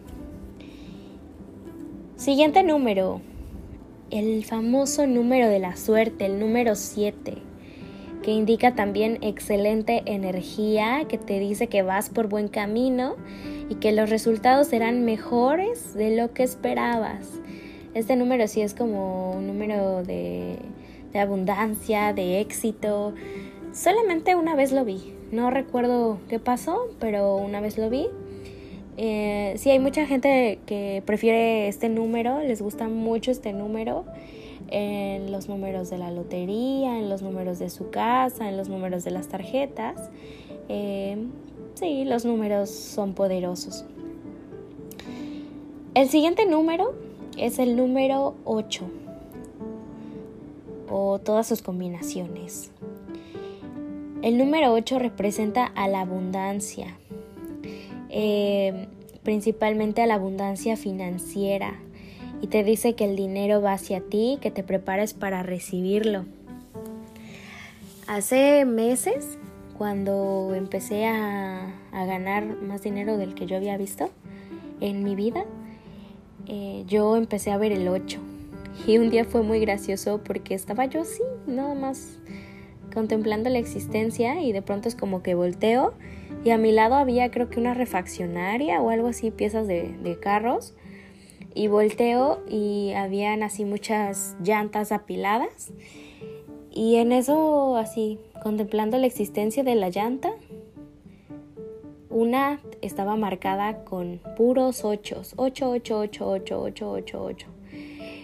Siguiente 2.16 2.64
número, 2.64 3.22
el 4.10 4.46
famoso 4.46 5.06
número 5.06 5.50
de 5.50 5.60
la 5.60 5.76
suerte, 5.76 6.26
el 6.26 6.40
número 6.40 6.76
7, 6.76 7.34
que 8.24 8.32
indica 8.32 8.74
también 8.74 9.20
excelente 9.22 10.02
energía, 10.06 11.06
que 11.10 11.18
te 11.18 11.40
dice 11.40 11.68
que 11.68 11.82
vas 11.82 12.10
por 12.10 12.28
buen 12.28 12.48
camino 12.48 13.16
y 13.70 13.76
que 13.76 13.92
los 13.92 14.10
resultados 14.10 14.68
serán 14.68 15.06
mejores 15.06 15.94
de 15.94 16.16
lo 16.16 16.34
que 16.34 16.44
esperabas. 16.44 17.30
Este 17.94 18.16
número 18.16 18.48
sí 18.48 18.62
es 18.62 18.74
como 18.74 19.32
un 19.32 19.48
número 19.48 20.04
de, 20.04 20.58
de 21.12 21.20
abundancia, 21.20 22.14
de 22.14 22.40
éxito. 22.40 23.14
Solamente 23.74 24.36
una 24.36 24.56
vez 24.56 24.72
lo 24.72 24.86
vi. 24.86 25.14
No 25.32 25.52
recuerdo 25.52 26.20
qué 26.30 26.40
pasó, 26.40 26.88
pero 27.00 27.36
una 27.36 27.60
vez 27.62 27.78
lo 27.78 27.90
vi 27.90 28.08
eh, 28.98 29.54
sí, 29.58 29.70
hay 29.70 29.80
mucha 29.80 30.06
gente 30.06 30.60
que 30.66 31.04
prefiere 31.06 31.68
este 31.68 31.90
número, 31.90 32.40
les 32.40 32.62
gusta 32.62 32.88
mucho 32.88 33.32
este 33.32 33.54
número, 33.54 34.06
en 34.70 35.32
los 35.32 35.48
números 35.48 35.90
de 35.90 35.98
la 35.98 36.12
lotería, 36.12 36.98
en 36.98 37.10
los 37.10 37.22
números 37.22 37.60
de 37.60 37.70
su 37.70 37.90
casa, 37.90 38.50
en 38.50 38.58
los 38.58 38.70
números 38.70 39.04
de 39.04 39.12
las 39.12 39.28
tarjetas. 39.28 40.10
Eh, 40.70 41.18
sí, 41.76 42.06
los 42.06 42.26
números 42.26 42.70
son 42.70 43.14
poderosos. 43.14 43.86
El 45.94 46.10
siguiente 46.10 46.46
número 46.46 46.94
es 47.38 47.60
el 47.60 47.76
número 47.76 48.36
8 48.46 48.86
o 50.90 51.20
todas 51.20 51.48
sus 51.48 51.62
combinaciones. 51.62 52.72
El 54.22 54.38
número 54.38 54.74
8 54.74 55.00
representa 55.00 55.66
a 55.66 55.88
la 55.88 56.02
abundancia, 56.02 56.98
eh, 58.18 58.88
principalmente 59.24 60.02
a 60.02 60.06
la 60.06 60.14
abundancia 60.14 60.78
financiera 60.78 61.74
y 62.42 62.48
te 62.48 62.64
dice 62.64 62.96
que 62.96 63.04
el 63.04 63.18
dinero 63.18 63.62
va 63.62 63.74
hacia 63.74 64.00
ti, 64.00 64.38
que 64.40 64.52
te 64.52 64.64
prepares 64.64 65.14
para 65.14 65.44
recibirlo. 65.44 66.24
Hace 68.08 68.64
meses, 68.64 69.38
cuando 69.78 70.54
empecé 70.56 71.08
a, 71.08 71.74
ganar 71.92 72.46
más 72.62 72.84
dinero 72.84 73.18
del 73.18 73.36
que 73.36 73.48
yo 73.48 73.58
había 73.58 73.76
visto 73.76 74.10
en 74.80 75.04
mi 75.04 75.16
vida, 75.16 75.44
eh, 76.48 76.86
yo 76.88 77.18
empecé 77.18 77.52
a 77.52 77.58
ver 77.58 77.74
el 77.74 77.86
8. 77.86 78.18
Y 78.88 78.98
un 78.98 79.10
día 79.10 79.26
fue 79.26 79.42
muy 79.42 79.60
gracioso 79.60 80.22
porque 80.24 80.54
estaba 80.54 80.86
yo 80.86 81.02
así, 81.02 81.22
nada 81.48 81.74
más 81.74 82.18
contemplando 82.94 83.50
la 83.50 83.60
existencia 83.60 84.42
y 84.42 84.54
de 84.54 84.62
pronto 84.62 84.88
es 84.88 84.96
como 84.96 85.22
que 85.22 85.36
volteo 85.36 85.94
y 86.44 86.52
a 86.52 86.58
mi 86.58 86.72
lado 86.72 86.96
había 86.96 87.32
creo 87.32 87.50
que 87.50 87.60
una 87.60 87.74
refaccionaria 87.74 88.82
o 88.82 88.90
algo 88.90 89.08
así, 89.08 89.32
piezas 89.32 89.68
de, 89.68 89.96
de 90.04 90.20
carros. 90.20 90.76
Y 91.54 91.68
volteo 91.68 92.44
y 92.50 92.92
habían 92.98 93.42
así 93.42 93.64
muchas 93.64 94.36
llantas 94.44 94.92
apiladas. 94.92 95.72
Y 96.70 96.98
en 96.98 97.14
eso 97.14 97.78
así, 97.78 98.20
contemplando 98.44 98.98
la 98.98 99.08
existencia 99.08 99.64
de 99.64 99.76
la 99.76 99.90
llanta, 99.90 100.34
una 102.10 102.62
estaba 102.82 103.16
marcada 103.16 103.84
con 103.84 104.22
puros 104.38 104.86
ochos, 104.86 105.34
8, 105.36 105.70
8, 105.70 106.00
8, 106.00 106.30
8, 106.30 106.62
8, 106.62 106.92
8, 106.92 107.24
8. 107.24 107.48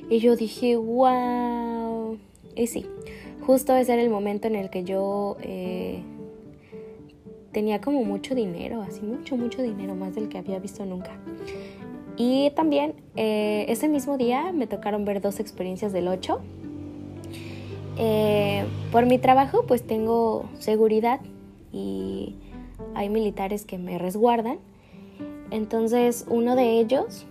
Y 0.10 0.20
yo 0.20 0.36
dije, 0.36 0.76
wow. 0.76 2.18
Y 2.56 2.68
sí, 2.68 2.86
justo 3.46 3.76
ese 3.76 3.94
era 3.94 4.02
el 4.02 4.10
momento 4.10 4.48
en 4.48 4.56
el 4.56 4.70
que 4.70 4.84
yo 4.84 5.38
eh, 5.42 6.04
tenía 7.52 7.82
como 7.82 8.04
mucho 8.04 8.36
dinero, 8.36 8.82
así 8.82 9.02
mucho, 9.02 9.38
mucho 9.38 9.62
dinero, 9.62 9.96
más 9.96 10.16
del 10.16 10.30
que 10.30 10.38
había 10.38 10.60
visto 10.60 10.86
nunca. 10.86 11.12
Y 12.18 12.52
también 12.52 12.94
eh, 13.16 13.66
ese 13.70 13.88
mismo 13.88 14.18
día 14.18 14.52
me 14.52 14.68
tocaron 14.68 15.06
ver 15.06 15.22
dos 15.22 15.40
experiencias 15.40 15.94
del 15.94 16.08
8. 16.08 16.40
Eh, 17.98 18.66
por 18.92 19.06
mi 19.06 19.18
trabajo 19.18 19.66
pues 19.68 19.84
tengo 19.84 20.50
seguridad 20.60 21.20
y 21.72 22.36
hay 22.96 23.10
militares 23.10 23.66
que 23.66 23.78
me 23.78 23.98
resguardan. 23.98 24.60
Entonces 25.50 26.26
uno 26.30 26.56
de 26.56 26.80
ellos 26.80 27.26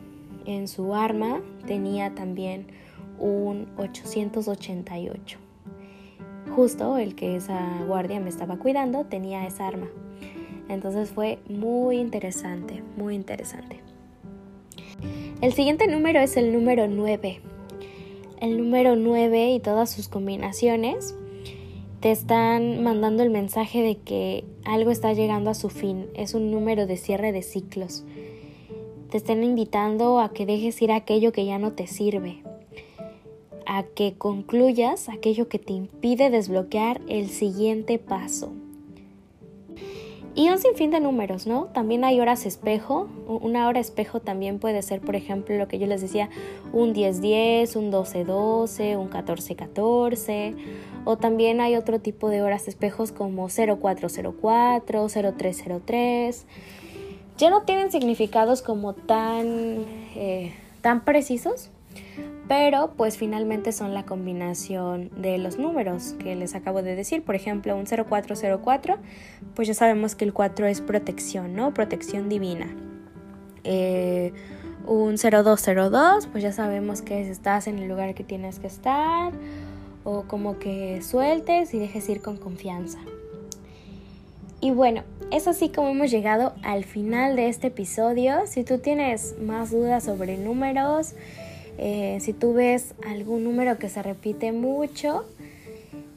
en 0.46 0.68
su 0.68 0.94
arma 0.94 1.40
tenía 1.66 2.14
también 2.14 2.66
un 3.18 3.68
888. 3.76 5.38
Justo 6.54 6.98
el 6.98 7.14
que 7.14 7.36
esa 7.36 7.84
guardia 7.86 8.18
me 8.18 8.28
estaba 8.28 8.56
cuidando 8.56 9.04
tenía 9.04 9.46
esa 9.46 9.68
arma. 9.68 9.86
Entonces 10.70 11.10
fue 11.10 11.38
muy 11.48 11.98
interesante, 11.98 12.82
muy 12.96 13.16
interesante. 13.16 13.80
El 15.40 15.52
siguiente 15.52 15.88
número 15.88 16.20
es 16.20 16.36
el 16.36 16.52
número 16.52 16.86
9. 16.86 17.40
El 18.40 18.56
número 18.56 18.94
9 18.94 19.50
y 19.50 19.60
todas 19.60 19.90
sus 19.90 20.08
combinaciones 20.08 21.16
te 21.98 22.12
están 22.12 22.84
mandando 22.84 23.24
el 23.24 23.30
mensaje 23.30 23.82
de 23.82 23.96
que 23.96 24.44
algo 24.64 24.92
está 24.92 25.12
llegando 25.12 25.50
a 25.50 25.54
su 25.54 25.70
fin. 25.70 26.06
Es 26.14 26.34
un 26.34 26.52
número 26.52 26.86
de 26.86 26.96
cierre 26.96 27.32
de 27.32 27.42
ciclos. 27.42 28.04
Te 29.10 29.16
están 29.16 29.42
invitando 29.42 30.20
a 30.20 30.32
que 30.32 30.46
dejes 30.46 30.80
ir 30.82 30.92
aquello 30.92 31.32
que 31.32 31.46
ya 31.46 31.58
no 31.58 31.72
te 31.72 31.88
sirve. 31.88 32.44
A 33.66 33.82
que 33.82 34.14
concluyas 34.16 35.08
aquello 35.08 35.48
que 35.48 35.58
te 35.58 35.72
impide 35.72 36.30
desbloquear 36.30 37.00
el 37.08 37.28
siguiente 37.28 37.98
paso. 37.98 38.52
Y 40.34 40.48
un 40.48 40.58
sinfín 40.58 40.92
de 40.92 41.00
números, 41.00 41.46
¿no? 41.46 41.64
También 41.66 42.04
hay 42.04 42.20
horas 42.20 42.46
espejo. 42.46 43.08
Una 43.26 43.66
hora 43.66 43.80
espejo 43.80 44.20
también 44.20 44.58
puede 44.60 44.80
ser, 44.82 45.00
por 45.00 45.16
ejemplo, 45.16 45.56
lo 45.56 45.66
que 45.66 45.78
yo 45.78 45.86
les 45.86 46.00
decía, 46.00 46.30
un 46.72 46.94
10-10, 46.94 47.74
un 47.76 47.90
12-12, 47.90 48.96
un 48.96 49.10
14-14. 49.10 50.54
O 51.04 51.16
también 51.16 51.60
hay 51.60 51.74
otro 51.76 51.98
tipo 51.98 52.28
de 52.28 52.42
horas 52.42 52.68
espejos 52.68 53.10
como 53.10 53.48
0404, 53.48 55.08
0303. 55.08 56.46
Ya 57.38 57.50
no 57.50 57.62
tienen 57.62 57.90
significados 57.90 58.62
como 58.62 58.92
tan, 58.92 59.84
eh, 60.14 60.52
tan 60.80 61.04
precisos, 61.04 61.70
pero 62.50 62.94
pues 62.96 63.16
finalmente 63.16 63.70
son 63.70 63.94
la 63.94 64.04
combinación 64.04 65.08
de 65.16 65.38
los 65.38 65.56
números 65.56 66.16
que 66.18 66.34
les 66.34 66.56
acabo 66.56 66.82
de 66.82 66.96
decir. 66.96 67.22
Por 67.22 67.36
ejemplo, 67.36 67.76
un 67.76 67.86
0404, 67.86 68.98
pues 69.54 69.68
ya 69.68 69.74
sabemos 69.74 70.16
que 70.16 70.24
el 70.24 70.32
4 70.32 70.66
es 70.66 70.80
protección, 70.80 71.54
¿no? 71.54 71.72
Protección 71.72 72.28
divina. 72.28 72.66
Eh, 73.62 74.32
un 74.84 75.14
0202, 75.16 76.26
pues 76.26 76.42
ya 76.42 76.50
sabemos 76.50 77.02
que 77.02 77.30
estás 77.30 77.68
en 77.68 77.78
el 77.78 77.88
lugar 77.88 78.14
que 78.14 78.24
tienes 78.24 78.58
que 78.58 78.66
estar 78.66 79.32
o 80.02 80.24
como 80.24 80.58
que 80.58 81.02
sueltes 81.02 81.72
y 81.72 81.78
dejes 81.78 82.08
ir 82.08 82.20
con 82.20 82.36
confianza. 82.36 82.98
Y 84.60 84.72
bueno, 84.72 85.04
es 85.30 85.46
así 85.46 85.68
como 85.68 85.90
hemos 85.90 86.10
llegado 86.10 86.54
al 86.64 86.84
final 86.84 87.36
de 87.36 87.46
este 87.46 87.68
episodio. 87.68 88.40
Si 88.46 88.64
tú 88.64 88.78
tienes 88.78 89.36
más 89.40 89.70
dudas 89.70 90.02
sobre 90.02 90.36
números, 90.36 91.14
eh, 91.82 92.18
si 92.20 92.34
tú 92.34 92.52
ves 92.52 92.94
algún 93.06 93.42
número 93.42 93.78
que 93.78 93.88
se 93.88 94.02
repite 94.02 94.52
mucho, 94.52 95.24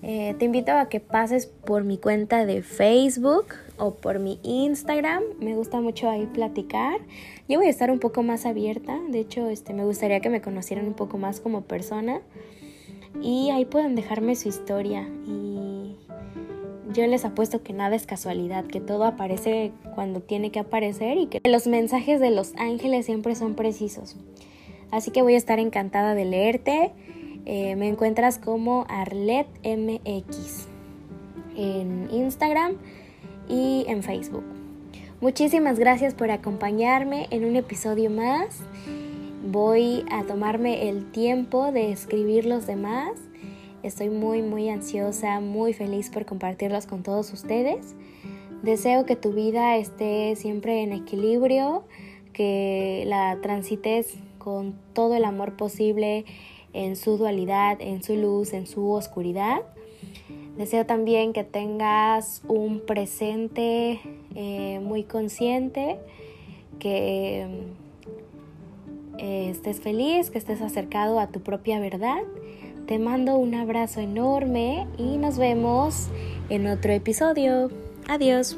eh, 0.02 0.36
te 0.38 0.44
invito 0.44 0.74
a 0.74 0.90
que 0.90 1.00
pases 1.00 1.46
por 1.46 1.86
mi 1.86 1.98
cuenta 1.98 2.46
de 2.46 2.62
Facebook 2.62 3.46
o 3.78 3.94
por 3.94 4.20
mi 4.20 4.42
Instagram. 4.44 5.24
Me 5.40 5.56
gusta 5.56 5.80
mucho 5.80 6.10
ahí 6.10 6.26
platicar. 6.26 7.00
Yo 7.48 7.60
voy 7.60 7.68
a 7.68 7.70
estar 7.70 7.92
un 7.92 8.00
poco 8.00 8.24
más 8.24 8.46
abierta. 8.46 9.00
De 9.10 9.22
hecho, 9.22 9.48
este, 9.48 9.74
me 9.74 9.86
gustaría 9.86 10.20
que 10.20 10.30
me 10.30 10.42
conocieran 10.42 10.86
un 10.86 10.96
poco 10.96 11.18
más 11.18 11.40
como 11.40 11.62
persona. 11.62 12.20
Y 13.22 13.50
ahí 13.52 13.64
pueden 13.64 13.96
dejarme 13.96 14.36
su 14.36 14.50
historia. 14.50 15.08
Y 15.26 15.96
yo 16.92 17.08
les 17.08 17.24
apuesto 17.24 17.64
que 17.64 17.72
nada 17.72 17.96
es 17.96 18.06
casualidad, 18.06 18.66
que 18.66 18.82
todo 18.82 19.06
aparece 19.06 19.72
cuando 19.96 20.20
tiene 20.20 20.52
que 20.52 20.60
aparecer 20.60 21.18
y 21.18 21.28
que 21.28 21.40
los 21.50 21.68
mensajes 21.68 22.20
de 22.20 22.32
los 22.32 22.54
ángeles 22.58 23.06
siempre 23.06 23.34
son 23.36 23.56
precisos. 23.56 24.18
Así 24.94 25.10
que 25.10 25.24
voy 25.24 25.34
a 25.34 25.38
estar 25.38 25.58
encantada 25.58 26.14
de 26.14 26.24
leerte. 26.24 26.92
Eh, 27.46 27.76
me 27.76 27.88
encuentras 27.88 28.38
como 28.38 28.86
ArletMX 28.90 30.68
en 31.58 32.10
Instagram 32.12 32.76
y 33.50 33.86
en 33.88 34.04
Facebook. 34.04 34.44
Muchísimas 35.20 35.80
gracias 35.80 36.14
por 36.14 36.30
acompañarme 36.30 37.26
en 37.32 37.44
un 37.44 37.56
episodio 37.56 38.12
más. 38.12 38.60
Voy 39.52 40.06
a 40.12 40.26
tomarme 40.26 40.88
el 40.88 41.12
tiempo 41.12 41.72
de 41.72 41.92
escribir 41.92 42.46
los 42.46 42.68
demás. 42.68 43.14
Estoy 43.82 44.10
muy, 44.10 44.44
muy 44.44 44.70
ansiosa, 44.70 45.40
muy 45.40 45.74
feliz 45.74 46.12
por 46.12 46.28
compartirlos 46.28 46.86
con 46.86 47.02
todos 47.02 47.34
ustedes. 47.34 47.96
Deseo 48.62 49.08
que 49.08 49.16
tu 49.16 49.34
vida 49.34 49.76
esté 49.76 50.36
siempre 50.36 50.84
en 50.84 50.94
equilibrio, 50.94 51.84
que 52.32 53.06
la 53.08 53.40
transites 53.42 54.20
con 54.44 54.76
todo 54.94 55.16
el 55.16 55.26
amor 55.26 55.56
posible 55.56 56.26
en 56.74 56.96
su 56.96 57.18
dualidad, 57.18 57.78
en 57.80 58.04
su 58.04 58.16
luz, 58.16 58.54
en 58.54 58.68
su 58.68 58.92
oscuridad. 58.92 59.62
Deseo 60.58 60.86
también 60.86 61.34
que 61.34 61.44
tengas 61.44 62.44
un 62.48 62.82
presente 62.82 64.00
eh, 64.36 64.80
muy 64.84 65.04
consciente, 65.04 65.98
que 66.80 67.48
eh, 69.18 69.50
estés 69.50 69.82
feliz, 69.82 70.30
que 70.30 70.38
estés 70.38 70.62
acercado 70.62 71.20
a 71.20 71.28
tu 71.28 71.42
propia 71.42 71.80
verdad. 71.80 72.22
Te 72.86 73.00
mando 73.00 73.38
un 73.38 73.56
abrazo 73.56 74.02
enorme 74.02 74.88
y 74.98 75.18
nos 75.18 75.38
vemos 75.38 76.10
en 76.50 76.68
otro 76.68 76.92
episodio. 76.92 77.72
Adiós. 78.08 78.58